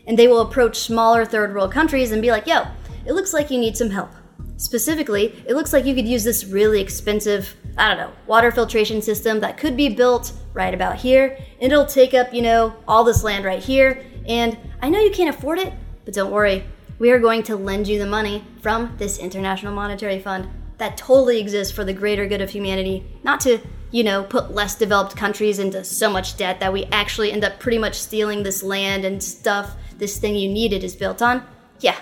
And 0.07 0.19
they 0.19 0.27
will 0.27 0.41
approach 0.41 0.79
smaller 0.79 1.27
third 1.27 1.55
world 1.55 1.71
countries 1.71 2.13
and 2.13 2.23
be 2.23 2.31
like, 2.31 2.47
yo, 2.47 2.65
it 3.05 3.13
looks 3.13 3.35
like 3.35 3.51
you 3.51 3.59
need 3.59 3.77
some 3.77 3.91
help. 3.91 4.11
Specifically, 4.57 5.35
it 5.47 5.55
looks 5.55 5.75
like 5.75 5.85
you 5.85 5.95
could 5.95 6.09
use 6.09 6.25
this 6.25 6.47
really 6.47 6.81
expensive, 6.81 7.55
I 7.77 7.89
don't 7.89 7.99
know, 7.99 8.13
water 8.27 8.51
filtration 8.51 9.03
system 9.03 9.41
that 9.41 9.59
could 9.59 9.77
be 9.77 9.91
built 9.91 10.33
right 10.55 10.73
about 10.73 10.97
here. 10.97 11.37
And 11.61 11.71
it'll 11.71 11.85
take 11.85 12.15
up, 12.15 12.33
you 12.33 12.41
know, 12.41 12.75
all 12.89 13.05
this 13.05 13.23
land 13.23 13.45
right 13.45 13.63
here. 13.63 14.03
And 14.27 14.57
I 14.81 14.89
know 14.89 14.99
you 14.99 15.11
can't 15.11 15.37
afford 15.37 15.59
it, 15.59 15.75
but 16.07 16.15
don't 16.15 16.33
worry. 16.33 16.65
We 16.99 17.11
are 17.11 17.19
going 17.19 17.43
to 17.45 17.57
lend 17.57 17.87
you 17.87 17.99
the 17.99 18.07
money 18.07 18.45
from 18.63 18.95
this 18.97 19.19
International 19.19 19.75
Monetary 19.75 20.21
Fund 20.21 20.49
that 20.79 20.97
totally 20.97 21.41
exists 21.41 21.73
for 21.73 21.85
the 21.85 21.93
greater 21.93 22.27
good 22.27 22.41
of 22.41 22.51
humanity, 22.51 23.05
not 23.23 23.41
to, 23.41 23.61
you 23.91 24.03
know, 24.03 24.25
put 24.25 24.55
less 24.55 24.75
developed 24.75 25.17
countries 25.17 25.59
into 25.59 25.85
so 25.85 26.11
much 26.11 26.37
debt 26.37 26.61
that 26.61 26.73
we 26.73 26.85
actually 26.87 27.33
end 27.33 27.45
up 27.45 27.59
pretty 27.59 27.79
much 27.79 27.95
stealing 27.95 28.43
this 28.43 28.63
land 28.63 29.05
and 29.05 29.23
stuff 29.23 29.77
this 29.99 30.19
thing 30.19 30.35
you 30.35 30.49
needed 30.49 30.83
is 30.83 30.97
built 30.97 31.23
on. 31.23 31.45
Yeah, 31.81 31.99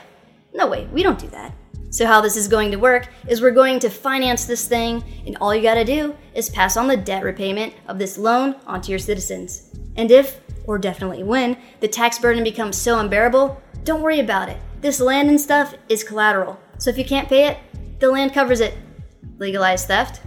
no 0.54 0.66
way, 0.66 0.86
we 0.92 1.02
don't 1.02 1.18
do 1.18 1.28
that. 1.28 1.54
So, 1.90 2.06
how 2.06 2.22
this 2.22 2.38
is 2.38 2.48
going 2.48 2.70
to 2.70 2.78
work 2.78 3.08
is 3.28 3.42
we're 3.42 3.50
going 3.50 3.78
to 3.80 3.90
finance 3.90 4.46
this 4.46 4.66
thing, 4.66 5.04
and 5.26 5.36
all 5.36 5.54
you 5.54 5.60
gotta 5.60 5.84
do 5.84 6.16
is 6.32 6.48
pass 6.48 6.78
on 6.78 6.88
the 6.88 6.96
debt 6.96 7.22
repayment 7.22 7.74
of 7.86 7.98
this 7.98 8.16
loan 8.16 8.56
onto 8.66 8.90
your 8.90 8.98
citizens. 8.98 9.68
And 9.96 10.10
if, 10.10 10.40
or 10.64 10.78
definitely 10.78 11.22
when, 11.22 11.58
the 11.80 11.88
tax 11.88 12.18
burden 12.18 12.44
becomes 12.44 12.78
so 12.78 12.98
unbearable, 12.98 13.60
don't 13.84 14.00
worry 14.00 14.20
about 14.20 14.48
it. 14.48 14.56
This 14.80 15.00
land 15.00 15.28
and 15.28 15.38
stuff 15.38 15.74
is 15.90 16.02
collateral. 16.02 16.58
So, 16.78 16.88
if 16.88 16.96
you 16.96 17.04
can't 17.04 17.28
pay 17.28 17.46
it, 17.48 17.58
the 18.02 18.10
land 18.10 18.34
covers 18.34 18.60
it. 18.60 18.76
Legalized 19.38 19.86
theft? 19.86 20.20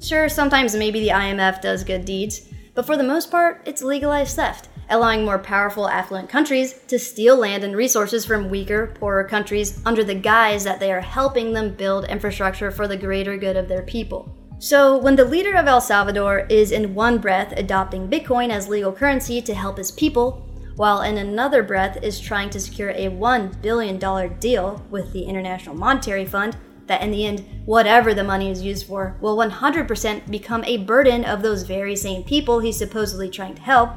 Sure, 0.00 0.28
sometimes 0.28 0.74
maybe 0.74 1.00
the 1.00 1.08
IMF 1.08 1.62
does 1.62 1.84
good 1.84 2.04
deeds, 2.04 2.48
but 2.74 2.84
for 2.84 2.96
the 2.96 3.04
most 3.04 3.30
part, 3.30 3.62
it's 3.64 3.82
legalized 3.82 4.36
theft 4.36 4.68
allowing 4.90 5.24
more 5.24 5.38
powerful, 5.38 5.88
affluent 5.88 6.28
countries 6.28 6.74
to 6.88 6.98
steal 6.98 7.36
land 7.36 7.62
and 7.62 7.76
resources 7.76 8.26
from 8.26 8.50
weaker, 8.50 8.88
poorer 8.98 9.22
countries 9.22 9.80
under 9.86 10.02
the 10.02 10.14
guise 10.14 10.64
that 10.64 10.80
they 10.80 10.92
are 10.92 11.00
helping 11.00 11.52
them 11.52 11.72
build 11.72 12.04
infrastructure 12.06 12.72
for 12.72 12.88
the 12.88 12.96
greater 12.96 13.36
good 13.36 13.56
of 13.56 13.68
their 13.68 13.82
people. 13.82 14.36
So, 14.58 14.98
when 14.98 15.14
the 15.14 15.24
leader 15.24 15.54
of 15.54 15.66
El 15.66 15.80
Salvador 15.80 16.40
is 16.50 16.72
in 16.72 16.92
one 16.92 17.18
breath 17.18 17.52
adopting 17.56 18.10
Bitcoin 18.10 18.50
as 18.50 18.68
legal 18.68 18.92
currency 18.92 19.40
to 19.42 19.54
help 19.54 19.78
his 19.78 19.92
people, 19.92 20.44
while 20.74 21.02
in 21.02 21.18
another 21.18 21.62
breath 21.62 22.02
is 22.02 22.18
trying 22.18 22.50
to 22.50 22.60
secure 22.60 22.90
a 22.90 23.08
$1 23.08 23.62
billion 23.62 23.98
deal 24.40 24.84
with 24.90 25.12
the 25.12 25.22
International 25.22 25.76
Monetary 25.76 26.26
Fund 26.26 26.56
that 26.90 27.02
in 27.02 27.12
the 27.12 27.24
end, 27.24 27.46
whatever 27.66 28.12
the 28.12 28.24
money 28.24 28.50
is 28.50 28.62
used 28.62 28.84
for 28.84 29.16
will 29.20 29.36
100% 29.36 30.28
become 30.28 30.64
a 30.64 30.78
burden 30.78 31.24
of 31.24 31.40
those 31.40 31.62
very 31.62 31.94
same 31.94 32.24
people 32.24 32.58
he's 32.58 32.76
supposedly 32.76 33.30
trying 33.30 33.54
to 33.54 33.62
help, 33.62 33.90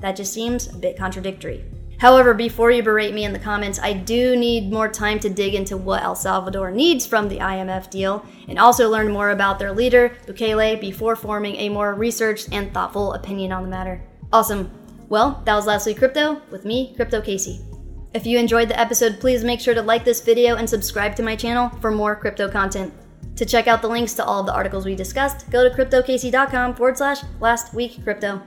that 0.00 0.16
just 0.16 0.34
seems 0.34 0.66
a 0.66 0.76
bit 0.76 0.98
contradictory. 0.98 1.64
However, 1.98 2.34
before 2.34 2.70
you 2.70 2.82
berate 2.82 3.14
me 3.14 3.24
in 3.24 3.32
the 3.32 3.38
comments, 3.38 3.80
I 3.82 3.94
do 3.94 4.36
need 4.36 4.70
more 4.70 4.86
time 4.86 5.18
to 5.20 5.30
dig 5.30 5.54
into 5.54 5.78
what 5.78 6.02
El 6.02 6.14
Salvador 6.14 6.70
needs 6.70 7.06
from 7.06 7.26
the 7.30 7.38
IMF 7.38 7.88
deal 7.88 8.22
and 8.48 8.58
also 8.58 8.90
learn 8.90 9.10
more 9.10 9.30
about 9.30 9.58
their 9.58 9.72
leader, 9.72 10.14
Bukele, 10.26 10.78
before 10.78 11.16
forming 11.16 11.56
a 11.56 11.70
more 11.70 11.94
researched 11.94 12.50
and 12.52 12.70
thoughtful 12.74 13.14
opinion 13.14 13.50
on 13.50 13.62
the 13.62 13.70
matter. 13.70 14.02
Awesome. 14.30 14.70
Well, 15.08 15.40
that 15.46 15.54
was 15.54 15.64
Last 15.64 15.86
Week 15.86 15.96
Crypto 15.96 16.42
with 16.50 16.66
me, 16.66 16.92
Crypto 16.96 17.22
Casey. 17.22 17.62
If 18.16 18.24
you 18.24 18.38
enjoyed 18.38 18.70
the 18.70 18.80
episode, 18.80 19.20
please 19.20 19.44
make 19.44 19.60
sure 19.60 19.74
to 19.74 19.82
like 19.82 20.02
this 20.02 20.22
video 20.22 20.56
and 20.56 20.66
subscribe 20.66 21.14
to 21.16 21.22
my 21.22 21.36
channel 21.36 21.68
for 21.82 21.90
more 21.90 22.16
crypto 22.16 22.48
content. 22.50 22.94
To 23.36 23.44
check 23.44 23.66
out 23.66 23.82
the 23.82 23.88
links 23.88 24.14
to 24.14 24.24
all 24.24 24.40
of 24.40 24.46
the 24.46 24.54
articles 24.54 24.86
we 24.86 24.94
discussed, 24.94 25.50
go 25.50 25.68
to 25.68 25.76
cryptocasey.com 25.76 26.76
forward 26.76 26.96
slash 26.96 27.18
last 27.40 27.74
week 27.74 28.02
crypto. 28.02 28.40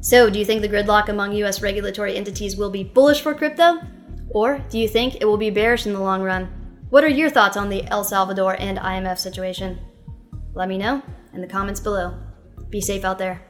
So, 0.00 0.30
do 0.30 0.38
you 0.38 0.44
think 0.44 0.62
the 0.62 0.68
gridlock 0.68 1.08
among 1.08 1.32
US 1.42 1.60
regulatory 1.60 2.16
entities 2.16 2.56
will 2.56 2.70
be 2.70 2.84
bullish 2.84 3.20
for 3.20 3.34
crypto? 3.34 3.80
Or 4.30 4.64
do 4.70 4.78
you 4.78 4.86
think 4.86 5.16
it 5.16 5.24
will 5.24 5.36
be 5.36 5.50
bearish 5.50 5.86
in 5.86 5.92
the 5.92 5.98
long 5.98 6.22
run? 6.22 6.44
What 6.90 7.02
are 7.02 7.08
your 7.08 7.28
thoughts 7.28 7.56
on 7.56 7.68
the 7.68 7.84
El 7.86 8.04
Salvador 8.04 8.54
and 8.60 8.78
IMF 8.78 9.18
situation? 9.18 9.80
Let 10.54 10.68
me 10.68 10.78
know 10.78 11.02
in 11.32 11.40
the 11.40 11.48
comments 11.48 11.80
below. 11.80 12.16
Be 12.70 12.80
safe 12.80 13.04
out 13.04 13.18
there. 13.18 13.42